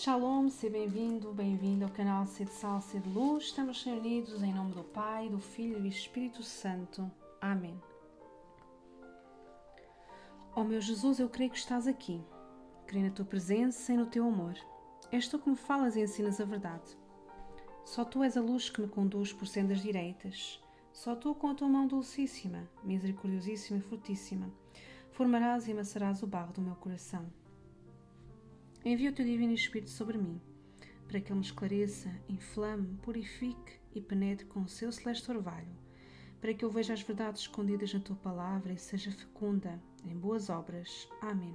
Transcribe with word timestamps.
Shalom, 0.00 0.48
seja 0.48 0.74
bem-vindo, 0.74 1.32
bem-vindo 1.32 1.84
ao 1.84 1.90
canal 1.90 2.24
Ser 2.24 2.44
de 2.44 2.52
Sal, 2.52 2.80
Ser 2.80 3.00
de 3.00 3.08
Luz. 3.08 3.46
Estamos 3.46 3.82
reunidos 3.82 4.40
em 4.44 4.54
nome 4.54 4.72
do 4.72 4.84
Pai, 4.84 5.28
do 5.28 5.40
Filho 5.40 5.76
e 5.76 5.80
do 5.80 5.88
Espírito 5.88 6.40
Santo. 6.44 7.10
Amém. 7.40 7.76
Ó 10.54 10.60
oh 10.60 10.62
meu 10.62 10.80
Jesus, 10.80 11.18
eu 11.18 11.28
creio 11.28 11.50
que 11.50 11.58
estás 11.58 11.88
aqui. 11.88 12.22
Creio 12.86 13.06
na 13.06 13.10
tua 13.10 13.24
presença 13.24 13.92
e 13.92 13.96
no 13.96 14.06
teu 14.06 14.24
amor. 14.24 14.54
És 15.10 15.26
tu 15.26 15.36
que 15.36 15.50
me 15.50 15.56
falas 15.56 15.96
e 15.96 16.00
ensinas 16.00 16.40
a 16.40 16.44
verdade. 16.44 16.96
Só 17.84 18.04
tu 18.04 18.22
és 18.22 18.36
a 18.36 18.40
luz 18.40 18.70
que 18.70 18.80
me 18.80 18.86
conduz 18.86 19.32
por 19.32 19.48
sendas 19.48 19.80
direitas. 19.80 20.62
Só 20.92 21.16
tu, 21.16 21.34
com 21.34 21.48
a 21.48 21.54
tua 21.56 21.68
mão 21.68 21.88
dulcíssima, 21.88 22.70
misericordiosíssima 22.84 23.80
e 23.80 23.82
fortíssima, 23.82 24.48
formarás 25.10 25.66
e 25.66 25.72
amassarás 25.72 26.22
o 26.22 26.26
barro 26.28 26.52
do 26.52 26.62
meu 26.62 26.76
coração. 26.76 27.26
Envia 28.88 29.10
o 29.10 29.12
teu 29.12 29.26
Divino 29.26 29.52
Espírito 29.52 29.90
sobre 29.90 30.16
mim, 30.16 30.40
para 31.06 31.20
que 31.20 31.30
ele 31.30 31.40
me 31.40 31.44
esclareça, 31.44 32.10
inflame, 32.26 32.96
purifique 33.02 33.78
e 33.94 34.00
penetre 34.00 34.46
com 34.46 34.62
o 34.62 34.68
seu 34.68 34.90
celeste 34.90 35.30
orvalho, 35.30 35.76
para 36.40 36.54
que 36.54 36.64
eu 36.64 36.70
veja 36.70 36.94
as 36.94 37.02
verdades 37.02 37.42
escondidas 37.42 37.92
na 37.92 38.00
tua 38.00 38.16
palavra 38.16 38.72
e 38.72 38.78
seja 38.78 39.12
fecunda 39.12 39.78
em 40.06 40.16
boas 40.16 40.48
obras. 40.48 41.06
Amém. 41.20 41.54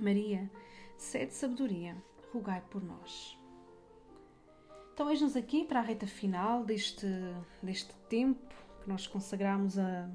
Maria, 0.00 0.50
sede 0.96 1.32
sabedoria, 1.32 1.96
rogai 2.32 2.60
por 2.68 2.82
nós. 2.82 3.38
Então, 4.92 5.08
eis-nos 5.08 5.36
aqui 5.36 5.64
para 5.64 5.78
a 5.78 5.84
reta 5.84 6.08
final 6.08 6.64
deste, 6.64 7.06
deste 7.62 7.94
tempo 8.08 8.52
que 8.82 8.88
nós 8.88 9.06
consagramos 9.06 9.78
a 9.78 10.10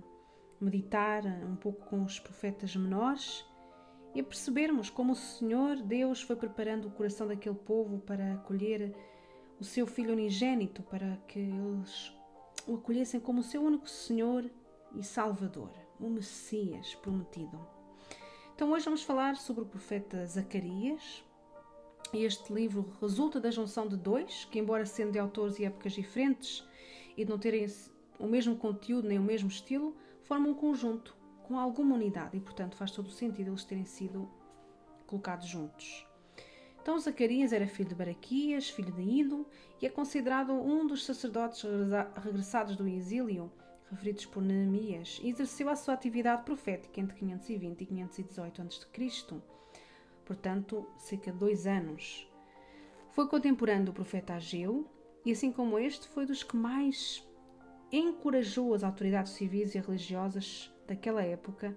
meditar 0.60 1.26
um 1.26 1.56
pouco 1.56 1.86
com 1.86 2.04
os 2.04 2.20
profetas 2.20 2.76
menores 2.76 3.46
e 4.16 4.22
percebermos 4.22 4.90
como 4.90 5.14
o 5.14 5.16
Senhor 5.16 5.78
Deus 5.78 6.22
foi 6.22 6.36
preparando 6.36 6.88
o 6.88 6.92
coração 6.92 7.28
daquele 7.28 7.56
povo 7.56 8.00
para 8.00 8.34
acolher 8.34 8.96
o 9.60 9.64
seu 9.64 9.88
Filho 9.88 10.14
unigênito, 10.14 10.84
para 10.84 11.18
que 11.28 11.40
eles 11.40 12.14
o 12.68 12.76
acolhessem 12.76 13.20
como 13.20 13.40
o 13.40 13.44
seu 13.44 13.62
único 13.62 13.90
Senhor 13.90 14.50
e 14.96 15.04
Salvador, 15.04 15.72
o 16.00 16.10
Messias 16.10 16.96
prometido. 16.96 17.60
Então 18.56 18.72
hoje 18.72 18.86
vamos 18.86 19.04
falar 19.04 19.36
sobre 19.36 19.64
o 19.64 19.68
profeta 19.68 20.26
Zacarias. 20.26 21.24
Este 22.14 22.54
livro 22.54 22.94
resulta 23.02 23.40
da 23.40 23.50
junção 23.50 23.88
de 23.88 23.98
dois, 23.98 24.46
que 24.46 24.60
embora 24.60 24.86
sendo 24.86 25.14
de 25.14 25.20
autores 25.20 25.58
e 25.58 25.66
épocas 25.66 25.94
diferentes 25.94 26.64
e 27.18 27.26
de 27.26 27.30
não 27.30 27.40
terem 27.40 27.66
o 28.20 28.28
mesmo 28.28 28.56
conteúdo 28.56 29.08
nem 29.08 29.18
o 29.18 29.24
mesmo 29.24 29.50
estilo, 29.50 29.96
formam 30.22 30.52
um 30.52 30.56
conjunto 30.56 31.16
com 31.44 31.60
alguma 31.60 31.96
unidade 31.96 32.38
e, 32.38 32.40
portanto, 32.40 32.76
faz 32.76 32.92
todo 32.92 33.08
o 33.08 33.12
sentido 33.12 33.50
eles 33.50 33.64
terem 33.64 33.86
sido 33.86 34.30
colocados 35.06 35.48
juntos. 35.48 36.08
Então, 36.82 37.00
Zacarias 37.00 37.54
era 37.54 37.66
filho 37.66 37.90
de 37.90 37.96
Baraquias, 37.96 38.70
filho 38.70 38.92
de 38.92 39.02
Ido, 39.02 39.48
e 39.82 39.86
é 39.86 39.90
considerado 39.90 40.52
um 40.52 40.86
dos 40.86 41.06
sacerdotes 41.06 41.64
regressados 42.22 42.76
do 42.76 42.88
exílio, 42.88 43.50
referidos 43.90 44.26
por 44.26 44.44
Neemias, 44.44 45.20
e 45.24 45.30
exerceu 45.30 45.70
a 45.70 45.76
sua 45.78 45.94
atividade 45.94 46.44
profética 46.44 47.00
entre 47.00 47.16
520 47.16 47.82
e 47.82 47.86
518 47.86 48.62
a.C., 48.62 49.42
portanto, 50.26 50.86
cerca 50.98 51.32
de 51.32 51.38
dois 51.38 51.66
anos. 51.66 52.30
Foi 53.12 53.28
contemporâneo 53.28 53.86
do 53.86 53.94
profeta 53.94 54.34
Ageu, 54.34 54.86
e 55.26 55.32
assim 55.32 55.54
como 55.54 55.80
este, 55.80 56.08
foi 56.10 56.26
dos 56.26 56.44
que 56.44 56.58
mais 56.58 57.26
encorajou 57.92 58.74
as 58.74 58.84
autoridades 58.84 59.34
civis 59.34 59.74
e 59.76 59.80
religiosas 59.80 60.73
daquela 60.88 61.24
época 61.24 61.76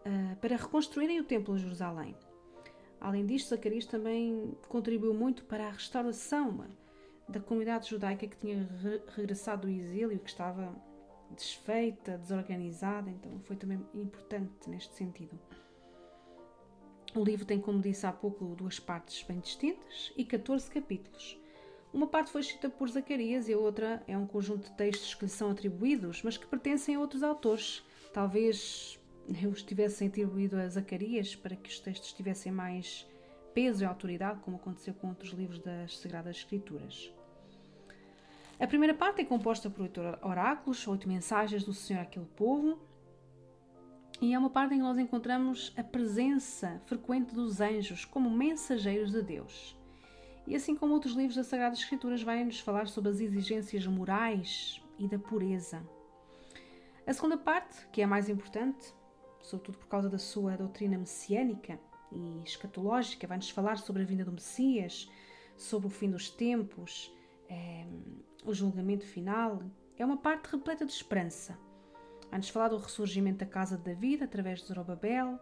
uh, 0.00 0.36
para 0.36 0.56
reconstruírem 0.56 1.20
o 1.20 1.24
Templo 1.24 1.54
de 1.54 1.62
Jerusalém. 1.62 2.16
Além 3.00 3.26
disto, 3.26 3.50
Zacarias 3.50 3.86
também 3.86 4.56
contribuiu 4.68 5.12
muito 5.12 5.44
para 5.44 5.66
a 5.66 5.70
restauração 5.70 6.64
da 7.28 7.40
comunidade 7.40 7.90
judaica 7.90 8.26
que 8.26 8.36
tinha 8.36 8.68
re 8.80 9.00
regressado 9.16 9.62
do 9.62 9.72
exílio, 9.72 10.18
que 10.18 10.30
estava 10.30 10.72
desfeita, 11.30 12.18
desorganizada, 12.18 13.10
então 13.10 13.40
foi 13.40 13.56
também 13.56 13.80
importante 13.94 14.68
neste 14.68 14.94
sentido. 14.94 15.38
O 17.14 17.24
livro 17.24 17.44
tem, 17.44 17.60
como 17.60 17.80
disse 17.80 18.06
há 18.06 18.12
pouco, 18.12 18.54
duas 18.54 18.78
partes 18.78 19.22
bem 19.22 19.38
distintas 19.40 20.12
e 20.16 20.24
14 20.24 20.70
capítulos. 20.70 21.38
Uma 21.92 22.06
parte 22.06 22.30
foi 22.30 22.40
escrita 22.40 22.70
por 22.70 22.88
Zacarias 22.88 23.48
e 23.48 23.52
a 23.52 23.58
outra 23.58 24.02
é 24.06 24.16
um 24.16 24.26
conjunto 24.26 24.70
de 24.70 24.76
textos 24.76 25.14
que 25.14 25.24
lhe 25.24 25.30
são 25.30 25.50
atribuídos, 25.50 26.22
mas 26.22 26.38
que 26.38 26.46
pertencem 26.46 26.94
a 26.94 27.00
outros 27.00 27.22
autores, 27.22 27.84
Talvez 28.12 29.00
os 29.50 29.62
tivesse 29.62 30.04
atribuído 30.04 30.56
a 30.56 30.68
Zacarias 30.68 31.34
para 31.34 31.56
que 31.56 31.70
os 31.70 31.78
textos 31.78 32.12
tivessem 32.12 32.52
mais 32.52 33.06
peso 33.54 33.82
e 33.82 33.86
autoridade, 33.86 34.40
como 34.40 34.56
aconteceu 34.56 34.94
com 34.94 35.08
outros 35.08 35.32
livros 35.32 35.58
das 35.60 35.98
Sagradas 35.98 36.36
Escrituras. 36.36 37.12
A 38.58 38.66
primeira 38.66 38.94
parte 38.94 39.20
é 39.20 39.24
composta 39.24 39.68
por 39.68 39.82
oito 39.82 40.00
oráculos, 40.22 40.86
oito 40.86 41.08
mensagens 41.08 41.64
do 41.64 41.72
Senhor 41.72 42.02
àquele 42.02 42.26
povo, 42.36 42.78
e 44.20 44.32
é 44.34 44.38
uma 44.38 44.50
parte 44.50 44.74
em 44.74 44.78
que 44.78 44.84
nós 44.84 44.98
encontramos 44.98 45.72
a 45.76 45.82
presença 45.82 46.80
frequente 46.86 47.34
dos 47.34 47.60
anjos 47.60 48.04
como 48.04 48.30
mensageiros 48.30 49.10
de 49.10 49.20
Deus. 49.20 49.76
E 50.46 50.54
assim 50.54 50.76
como 50.76 50.94
outros 50.94 51.14
livros 51.14 51.34
das 51.34 51.46
Sagradas 51.48 51.80
Escrituras, 51.80 52.22
vai-nos 52.22 52.60
falar 52.60 52.86
sobre 52.86 53.10
as 53.10 53.20
exigências 53.20 53.84
morais 53.86 54.80
e 54.98 55.08
da 55.08 55.18
pureza. 55.18 55.82
A 57.04 57.12
segunda 57.12 57.36
parte, 57.36 57.86
que 57.90 58.00
é 58.00 58.04
a 58.04 58.08
mais 58.08 58.28
importante, 58.28 58.94
sobretudo 59.40 59.78
por 59.78 59.88
causa 59.88 60.08
da 60.08 60.18
sua 60.18 60.56
doutrina 60.56 60.96
messiânica 60.96 61.78
e 62.12 62.42
escatológica, 62.44 63.26
vai-nos 63.26 63.50
falar 63.50 63.78
sobre 63.78 64.02
a 64.02 64.04
vinda 64.04 64.24
do 64.24 64.32
Messias, 64.32 65.10
sobre 65.56 65.88
o 65.88 65.90
fim 65.90 66.10
dos 66.10 66.30
tempos, 66.30 67.12
é, 67.48 67.84
o 68.44 68.54
julgamento 68.54 69.04
final. 69.04 69.62
É 69.98 70.04
uma 70.04 70.16
parte 70.16 70.46
repleta 70.46 70.86
de 70.86 70.92
esperança. 70.92 71.58
Vai-nos 72.30 72.48
falar 72.48 72.68
do 72.68 72.78
ressurgimento 72.78 73.38
da 73.38 73.46
casa 73.46 73.76
de 73.76 73.82
David 73.82 74.22
através 74.22 74.60
de 74.60 74.68
Zorobabel, 74.68 75.40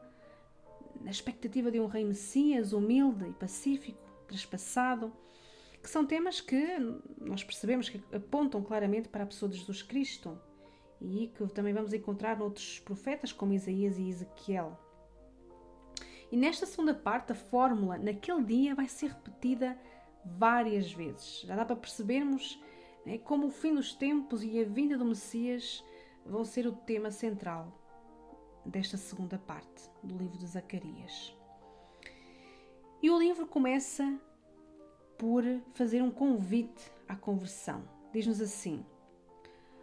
na 1.01 1.11
expectativa 1.11 1.71
de 1.71 1.79
um 1.79 1.87
rei 1.87 2.05
Messias 2.05 2.73
humilde 2.73 3.29
e 3.29 3.33
pacífico, 3.33 4.01
traspassado, 4.27 5.13
que 5.83 5.89
são 5.89 6.07
temas 6.07 6.41
que 6.41 6.79
nós 7.19 7.45
percebemos 7.45 7.89
que 7.89 8.03
apontam 8.15 8.63
claramente 8.63 9.09
para 9.09 9.25
a 9.25 9.27
pessoa 9.27 9.51
de 9.51 9.59
Jesus 9.59 9.83
Cristo, 9.83 10.39
e 11.01 11.29
que 11.29 11.47
também 11.49 11.73
vamos 11.73 11.93
encontrar 11.93 12.37
noutros 12.37 12.79
profetas 12.81 13.33
como 13.33 13.53
Isaías 13.53 13.99
e 13.99 14.09
Ezequiel. 14.09 14.79
E 16.31 16.37
nesta 16.37 16.67
segunda 16.67 16.95
parte, 16.95 17.33
a 17.33 17.35
fórmula 17.35 17.99
naquele 17.99 18.45
dia 18.45 18.75
vai 18.75 18.87
ser 18.87 19.09
repetida 19.09 19.77
várias 20.25 20.93
vezes. 20.93 21.41
Já 21.41 21.57
dá 21.57 21.65
para 21.65 21.77
percebermos 21.77 22.61
né, 23.05 23.19
como 23.19 23.47
o 23.47 23.51
fim 23.51 23.75
dos 23.75 23.95
tempos 23.95 24.43
e 24.43 24.61
a 24.61 24.65
vinda 24.65 24.97
do 24.97 25.05
Messias 25.05 25.85
vão 26.25 26.45
ser 26.45 26.67
o 26.67 26.73
tema 26.73 27.11
central 27.11 27.77
desta 28.65 28.97
segunda 28.97 29.39
parte 29.39 29.91
do 30.03 30.17
livro 30.17 30.39
de 30.39 30.47
Zacarias. 30.47 31.35
E 33.03 33.11
o 33.11 33.19
livro 33.19 33.47
começa 33.47 34.21
por 35.19 35.43
fazer 35.73 36.03
um 36.03 36.11
convite 36.11 36.93
à 37.09 37.17
conversão. 37.17 37.83
Diz-nos 38.13 38.41
assim: 38.41 38.85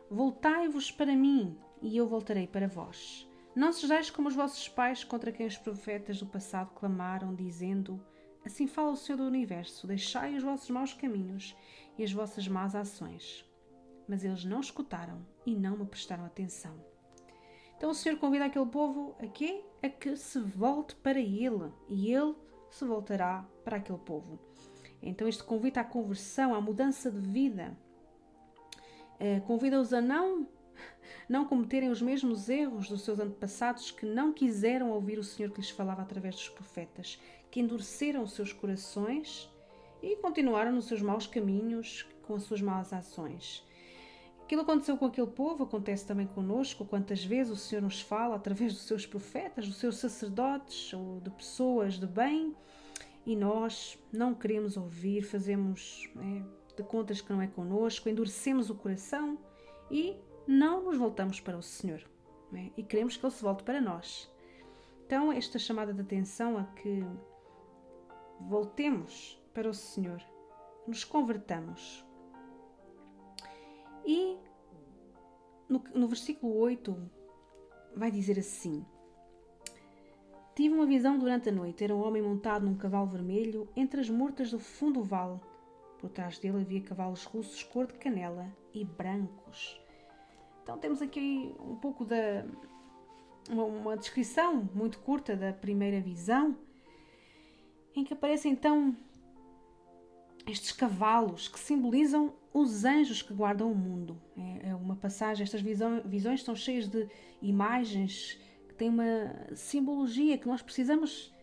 Voltai-vos 0.09 0.90
para 0.90 1.13
mim, 1.16 1.57
e 1.81 1.97
eu 1.97 2.07
voltarei 2.07 2.47
para 2.47 2.68
vós. 2.68 3.29
Não 3.53 3.73
sejais 3.73 4.09
como 4.09 4.29
os 4.29 4.35
vossos 4.35 4.69
pais, 4.69 5.03
contra 5.03 5.31
quem 5.31 5.45
os 5.45 5.57
profetas 5.57 6.19
do 6.19 6.25
passado 6.25 6.72
clamaram, 6.75 7.35
dizendo: 7.35 8.00
Assim 8.45 8.68
fala 8.68 8.91
o 8.91 8.95
Senhor 8.95 9.18
do 9.18 9.25
universo: 9.25 9.85
Deixai 9.85 10.35
os 10.35 10.44
vossos 10.44 10.69
maus 10.69 10.94
caminhos 10.94 11.56
e 11.97 12.03
as 12.03 12.13
vossas 12.13 12.47
más 12.47 12.73
ações. 12.73 13.45
Mas 14.07 14.23
eles 14.23 14.45
não 14.45 14.62
escutaram 14.62 15.25
e 15.45 15.53
não 15.53 15.78
me 15.78 15.85
prestaram 15.85 16.24
atenção. 16.24 16.79
Então 17.75 17.89
o 17.89 17.94
Senhor 17.94 18.18
convida 18.18 18.45
aquele 18.45 18.66
povo 18.66 19.13
a 19.19 19.28
quê? 19.28 19.66
A 19.84 19.89
que 19.89 20.16
se 20.16 20.39
volte 20.39 20.95
para 20.95 21.19
Ele 21.19 21.72
e 21.89 22.13
Ele 22.13 22.34
se 22.69 22.86
voltará 22.86 23.45
para 23.65 23.77
aquele 23.77 24.00
povo. 24.00 24.39
Então 25.01 25.27
este 25.27 25.44
convite 25.44 25.80
à 25.80 25.83
conversão, 25.83 26.56
à 26.56 26.62
mudança 26.62 27.12
de 27.12 27.19
vida, 27.19 27.77
eh, 29.19 29.40
convida-os 29.42 29.94
a 29.94 30.02
não 30.02 30.48
não 31.28 31.46
cometerem 31.46 31.90
os 31.90 32.02
mesmos 32.02 32.50
erros 32.50 32.90
dos 32.90 33.02
seus 33.02 33.19
antepassados 33.19 33.92
que 33.92 34.06
não 34.06 34.31
quiseram 34.31 34.92
ouvir 34.92 35.18
o 35.18 35.24
Senhor 35.24 35.52
que 35.52 35.60
lhes 35.60 35.69
falava 35.69 36.02
através 36.02 36.36
dos 36.36 36.50
profetas, 36.50 37.19
que 37.50 37.60
endureceram 37.60 38.24
os 38.24 38.34
seus 38.34 38.54
corações 38.54 39.50
e 40.02 40.16
continuaram 40.18 40.72
nos 40.72 40.86
seus 40.86 41.02
maus 41.02 41.25
caminhos 41.25 42.08
com 42.24 42.36
as 42.36 42.44
suas 42.44 42.62
más 42.62 42.94
ações. 42.94 43.66
Aquilo 44.44 44.62
aconteceu 44.62 44.96
com 44.96 45.06
aquele 45.06 45.28
povo, 45.28 45.66
acontece 45.66 46.06
também 46.06 46.25
conosco, 46.25 46.86
quantas 46.86 47.24
vezes 47.24 47.52
o 47.52 47.58
Senhor 47.58 47.81
nos 47.81 48.00
fala 48.00 48.36
através 48.36 48.74
dos 48.74 48.84
seus 48.84 49.06
profetas, 49.06 49.68
dos 49.68 49.78
seus 49.78 49.98
sacerdotes 49.98 50.94
ou 50.94 51.19
de 51.19 51.30
pessoas 51.31 51.96
de 51.96 52.08
bem 52.08 52.56
e 53.25 53.36
nós 53.36 54.00
não 54.10 54.34
queremos 54.34 54.78
ouvir, 54.78 55.22
fazemos 55.22 56.10
né, 56.16 56.46
de 56.77 56.83
contas 56.83 57.19
que 57.19 57.33
não 57.33 57.41
é 57.41 57.47
conosco, 57.47 58.07
endurecemos 58.07 58.69
o 58.69 58.75
coração 58.75 59.38
e 59.91 60.15
não 60.47 60.83
nos 60.83 60.97
voltamos 60.97 61.41
para 61.41 61.57
o 61.57 61.62
Senhor. 61.62 62.01
É? 62.53 62.69
E 62.77 62.83
queremos 62.83 63.18
que 63.18 63.25
Ele 63.25 63.33
se 63.33 63.44
volte 63.44 63.63
para 63.63 63.81
nós. 63.81 64.31
Então, 65.06 65.31
esta 65.31 65.59
chamada 65.59 65.94
de 65.94 66.01
atenção 66.01 66.57
a 66.57 66.63
que 66.63 67.03
voltemos 68.41 69.41
para 69.53 69.69
o 69.69 69.74
Senhor, 69.74 70.21
nos 70.88 71.03
convertamos. 71.03 72.06
E 74.06 74.38
no, 75.68 75.83
no 75.94 76.07
versículo 76.07 76.56
8 76.57 76.95
vai 77.95 78.12
dizer 78.12 78.39
assim: 78.39 78.85
Tive 80.56 80.73
uma 80.73 80.85
visão 80.85 81.19
durante 81.19 81.50
a 81.50 81.51
noite. 81.51 81.83
Era 81.83 81.95
um 81.95 82.06
homem 82.06 82.21
montado 82.21 82.65
num 82.65 82.75
cavalo 82.75 83.07
vermelho 83.07 83.68
entre 83.75 84.00
as 84.00 84.09
murtas 84.09 84.51
do 84.51 84.59
fundo 84.59 85.01
do 85.01 85.03
vale. 85.03 85.39
Por 85.99 86.09
trás 86.09 86.38
dele 86.38 86.61
havia 86.61 86.81
cavalos 86.81 87.23
russos 87.23 87.63
cor 87.63 87.88
de 87.88 87.94
canela 87.94 88.47
e 88.73 88.85
brancos. 88.85 89.79
Então 90.63 90.77
temos 90.77 91.01
aqui 91.01 91.55
um 91.59 91.75
pouco 91.75 92.05
da 92.05 92.45
uma, 93.49 93.63
uma 93.63 93.97
descrição 93.97 94.69
muito 94.73 94.99
curta 94.99 95.35
da 95.35 95.53
primeira 95.53 96.01
visão, 96.01 96.57
em 97.95 98.03
que 98.03 98.13
aparecem 98.13 98.51
então 98.51 98.95
estes 100.45 100.71
cavalos 100.71 101.47
que 101.47 101.59
simbolizam 101.59 102.33
os 102.53 102.85
anjos 102.85 103.21
que 103.21 103.33
guardam 103.33 103.71
o 103.71 103.75
mundo. 103.75 104.19
É, 104.38 104.69
é 104.69 104.75
uma 104.75 104.95
passagem, 104.95 105.44
estas 105.44 105.61
visões, 105.61 106.03
visões 106.05 106.39
estão 106.39 106.55
cheias 106.55 106.88
de 106.88 107.07
imagens 107.41 108.39
que 108.67 108.75
têm 108.75 108.89
uma 108.89 109.55
simbologia 109.55 110.38
que 110.38 110.47
nós 110.47 110.61
precisamos 110.61 111.33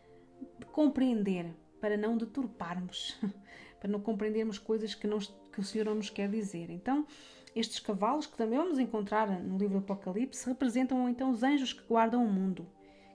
compreender 0.73 1.55
para 1.81 1.97
não 1.97 2.17
deturparmos, 2.17 3.19
para 3.85 3.93
não 3.93 4.01
compreendermos 4.01 4.59
coisas 4.59 4.95
que, 4.95 5.07
não, 5.07 5.19
que 5.19 5.61
o 5.61 5.63
Senhor 5.63 5.85
não 5.85 5.97
nos 5.97 6.09
quer 6.09 6.27
dizer. 6.27 6.71
Então, 6.71 7.07
estes 7.55 7.79
cavalos, 7.79 8.27
que 8.27 8.35
também 8.35 8.59
vamos 8.59 8.79
encontrar 8.79 9.29
no 9.43 9.59
livro 9.59 9.79
do 9.79 9.85
Apocalipse, 9.85 10.49
representam 10.49 11.07
então 11.07 11.31
os 11.31 11.43
anjos 11.43 11.75
que 11.75 11.87
guardam 11.87 12.25
o 12.25 12.33
mundo, 12.33 12.67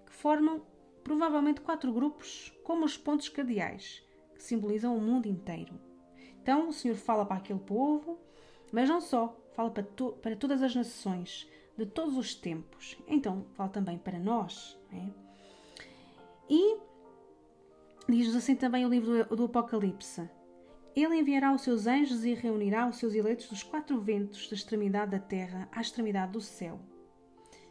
que 0.06 0.13
formam 0.13 0.62
provavelmente 1.04 1.60
quatro 1.60 1.92
grupos, 1.92 2.54
como 2.63 2.86
os 2.86 2.95
pontos 2.95 3.30
cardeais, 3.30 4.06
que 4.36 4.44
simbolizam 4.44 4.95
o 4.95 5.01
mundo 5.01 5.27
inteiro. 5.27 5.74
Então 6.39 6.69
o 6.69 6.72
Senhor 6.74 6.95
fala 6.95 7.25
para 7.25 7.38
aquele 7.38 7.62
povo, 7.62 8.19
mas 8.72 8.88
não 8.88 9.01
só, 9.01 9.36
fala 9.56 9.72
para, 9.72 9.81
to 9.81 10.12
para 10.22 10.36
todas 10.36 10.62
as 10.62 10.75
nações, 10.75 11.50
de 11.75 11.88
todos 11.88 12.15
os 12.15 12.36
tempos. 12.36 12.95
Então 13.07 13.44
fala 13.56 13.69
também 13.69 13.98
para 13.98 14.19
nós. 14.19 14.80
Né? 14.92 15.12
E 16.48 16.77
diz-nos 18.07 18.36
assim 18.36 18.56
também 18.56 18.86
o 18.86 18.89
livro 18.89 19.36
do 19.36 19.45
Apocalipse: 19.45 20.30
ele 20.95 21.18
enviará 21.18 21.53
os 21.53 21.62
seus 21.62 21.88
anjos 21.88 22.25
e 22.25 22.33
reunirá 22.33 22.88
os 22.88 22.97
seus 22.97 23.13
eleitos 23.13 23.47
dos 23.47 23.63
quatro 23.63 24.00
ventos, 24.00 24.50
da 24.50 24.56
extremidade 24.56 25.12
da 25.12 25.19
terra 25.19 25.68
à 25.71 25.81
extremidade 25.81 26.31
do 26.31 26.41
céu. 26.41 26.80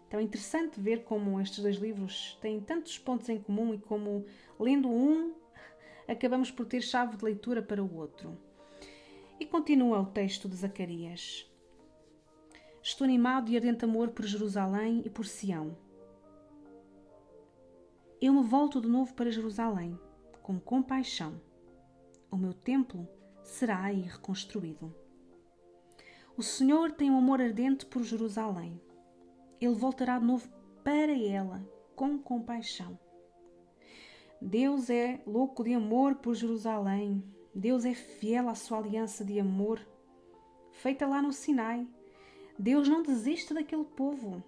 Então 0.06 0.20
é 0.20 0.22
interessante 0.22 0.80
ver 0.80 1.04
como 1.04 1.40
estes 1.40 1.62
dois 1.62 1.76
livros 1.76 2.38
têm 2.40 2.60
tantos 2.60 2.98
pontos 2.98 3.28
em 3.28 3.38
comum 3.38 3.74
e 3.74 3.78
como, 3.78 4.24
lendo 4.58 4.88
um, 4.88 5.34
acabamos 6.08 6.50
por 6.50 6.64
ter 6.64 6.80
chave 6.80 7.16
de 7.16 7.24
leitura 7.24 7.62
para 7.62 7.82
o 7.82 7.94
outro. 7.94 8.38
E 9.38 9.44
continua 9.44 10.00
o 10.00 10.06
texto 10.06 10.48
de 10.48 10.56
Zacarias. 10.56 11.48
Estou 12.82 13.04
animado 13.04 13.50
e 13.50 13.56
ardente 13.56 13.84
amor 13.84 14.08
por 14.08 14.24
Jerusalém 14.24 15.02
e 15.04 15.10
por 15.10 15.26
Sião. 15.26 15.76
Eu 18.20 18.32
me 18.32 18.42
volto 18.42 18.80
de 18.80 18.88
novo 18.88 19.14
para 19.14 19.30
Jerusalém, 19.30 19.98
com 20.42 20.58
compaixão. 20.58 21.40
O 22.30 22.36
meu 22.36 22.52
templo 22.52 23.08
será 23.42 23.84
aí 23.84 24.02
reconstruído. 24.02 24.94
O 26.36 26.42
Senhor 26.42 26.92
tem 26.92 27.10
um 27.10 27.18
amor 27.18 27.40
ardente 27.40 27.86
por 27.86 28.02
Jerusalém. 28.02 28.80
Ele 29.60 29.74
voltará 29.74 30.18
de 30.18 30.26
novo 30.26 30.48
para 30.84 31.12
ela 31.12 31.66
com 31.96 32.18
compaixão. 32.18 32.98
Deus 34.40 34.88
é 34.88 35.20
louco 35.26 35.64
de 35.64 35.74
amor 35.74 36.16
por 36.16 36.34
Jerusalém. 36.34 37.24
Deus 37.54 37.84
é 37.84 37.94
fiel 37.94 38.48
à 38.48 38.54
sua 38.54 38.78
aliança 38.78 39.24
de 39.24 39.40
amor 39.40 39.80
feita 40.70 41.06
lá 41.06 41.20
no 41.20 41.32
Sinai. 41.32 41.88
Deus 42.58 42.88
não 42.88 43.02
desiste 43.02 43.52
daquele 43.52 43.84
povo. 43.84 44.42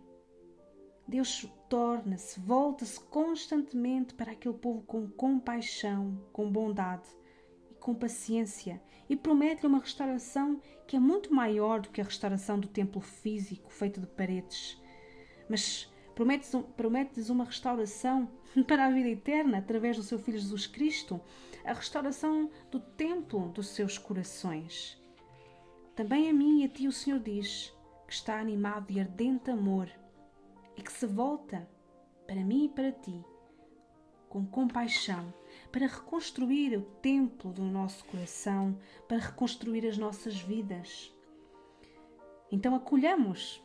Deus 1.08 1.44
torna-se, 1.68 2.38
volta-se 2.38 3.00
constantemente 3.00 4.14
para 4.14 4.32
aquele 4.32 4.54
povo 4.54 4.82
com 4.82 5.08
compaixão, 5.08 6.20
com 6.32 6.50
bondade 6.50 7.08
com 7.90 7.94
paciência 7.94 8.80
e 9.08 9.16
promete-lhe 9.16 9.66
uma 9.66 9.80
restauração 9.80 10.60
que 10.86 10.94
é 10.94 11.00
muito 11.00 11.34
maior 11.34 11.80
do 11.80 11.90
que 11.90 12.00
a 12.00 12.04
restauração 12.04 12.58
do 12.58 12.68
templo 12.68 13.00
físico 13.00 13.68
feito 13.72 14.00
de 14.00 14.06
paredes. 14.06 14.80
Mas 15.48 15.92
promete-lhes 16.14 16.64
promete 16.76 17.20
uma 17.32 17.44
restauração 17.44 18.30
para 18.66 18.86
a 18.86 18.90
vida 18.90 19.08
eterna 19.08 19.58
através 19.58 19.96
do 19.96 20.04
seu 20.04 20.20
Filho 20.20 20.38
Jesus 20.38 20.68
Cristo, 20.68 21.20
a 21.64 21.72
restauração 21.72 22.48
do 22.70 22.78
templo 22.78 23.48
dos 23.48 23.70
seus 23.70 23.98
corações. 23.98 24.96
Também 25.96 26.30
a 26.30 26.32
mim 26.32 26.62
e 26.62 26.64
a 26.64 26.68
ti 26.68 26.86
o 26.86 26.92
Senhor 26.92 27.18
diz 27.18 27.76
que 28.06 28.12
está 28.12 28.38
animado 28.38 28.92
de 28.92 29.00
ardente 29.00 29.50
amor 29.50 29.90
e 30.76 30.82
que 30.82 30.92
se 30.92 31.06
volta 31.06 31.68
para 32.24 32.44
mim 32.44 32.66
e 32.66 32.68
para 32.68 32.92
ti 32.92 33.20
com 34.28 34.46
compaixão 34.46 35.39
para 35.72 35.86
reconstruir 35.86 36.76
o 36.76 36.82
templo 36.82 37.52
do 37.52 37.62
nosso 37.62 38.04
coração, 38.06 38.78
para 39.06 39.18
reconstruir 39.18 39.86
as 39.86 39.96
nossas 39.96 40.40
vidas. 40.40 41.14
Então 42.50 42.74
acolhamos, 42.74 43.62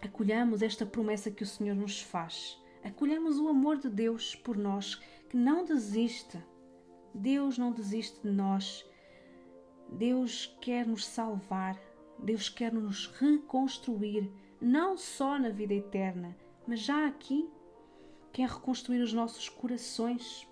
acolhamos 0.00 0.62
esta 0.62 0.86
promessa 0.86 1.30
que 1.30 1.42
o 1.42 1.46
Senhor 1.46 1.74
nos 1.74 2.00
faz. 2.00 2.60
Acolhamos 2.84 3.38
o 3.38 3.48
amor 3.48 3.78
de 3.78 3.90
Deus 3.90 4.36
por 4.36 4.56
nós, 4.56 4.94
que 5.28 5.36
não 5.36 5.64
desiste. 5.64 6.42
Deus 7.12 7.58
não 7.58 7.72
desiste 7.72 8.22
de 8.22 8.30
nós. 8.30 8.88
Deus 9.90 10.56
quer 10.60 10.86
nos 10.86 11.04
salvar. 11.04 11.78
Deus 12.18 12.48
quer 12.48 12.72
nos 12.72 13.06
reconstruir, 13.06 14.28
não 14.60 14.96
só 14.96 15.38
na 15.38 15.50
vida 15.50 15.74
eterna, 15.74 16.36
mas 16.66 16.80
já 16.80 17.06
aqui. 17.06 17.48
Quer 18.32 18.48
reconstruir 18.48 19.00
os 19.00 19.12
nossos 19.12 19.48
corações 19.48 20.47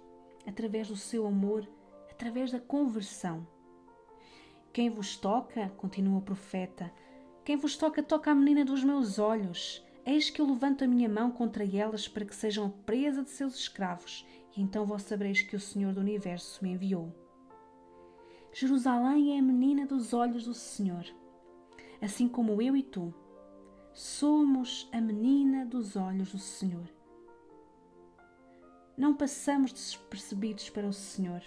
através 0.46 0.88
do 0.88 0.96
seu 0.96 1.26
amor, 1.26 1.68
através 2.10 2.50
da 2.50 2.60
conversão. 2.60 3.46
Quem 4.72 4.90
vos 4.90 5.16
toca, 5.16 5.68
continua 5.76 6.18
o 6.18 6.22
profeta, 6.22 6.92
quem 7.44 7.56
vos 7.56 7.76
toca, 7.76 8.02
toca 8.02 8.30
a 8.30 8.34
menina 8.34 8.64
dos 8.64 8.82
meus 8.82 9.18
olhos. 9.18 9.84
Eis 10.04 10.30
que 10.30 10.40
eu 10.40 10.46
levanto 10.46 10.84
a 10.84 10.86
minha 10.86 11.08
mão 11.08 11.30
contra 11.30 11.64
elas 11.64 12.06
para 12.08 12.24
que 12.24 12.34
sejam 12.34 12.70
presa 12.70 13.22
de 13.22 13.30
seus 13.30 13.56
escravos, 13.56 14.26
e 14.56 14.62
então 14.62 14.84
vós 14.86 15.02
sabereis 15.02 15.42
que 15.42 15.56
o 15.56 15.60
Senhor 15.60 15.92
do 15.92 16.00
Universo 16.00 16.62
me 16.62 16.70
enviou. 16.70 17.12
Jerusalém 18.52 19.36
é 19.36 19.38
a 19.38 19.42
menina 19.42 19.86
dos 19.86 20.14
olhos 20.14 20.44
do 20.44 20.54
Senhor, 20.54 21.04
assim 22.00 22.28
como 22.28 22.60
eu 22.62 22.76
e 22.76 22.82
tu 22.82 23.12
somos 23.92 24.88
a 24.92 25.00
menina 25.00 25.64
dos 25.64 25.96
olhos 25.96 26.32
do 26.32 26.38
Senhor 26.38 26.95
não 28.96 29.14
passamos 29.14 29.72
despercebidos 29.72 30.70
para 30.70 30.86
o 30.86 30.92
Senhor. 30.92 31.42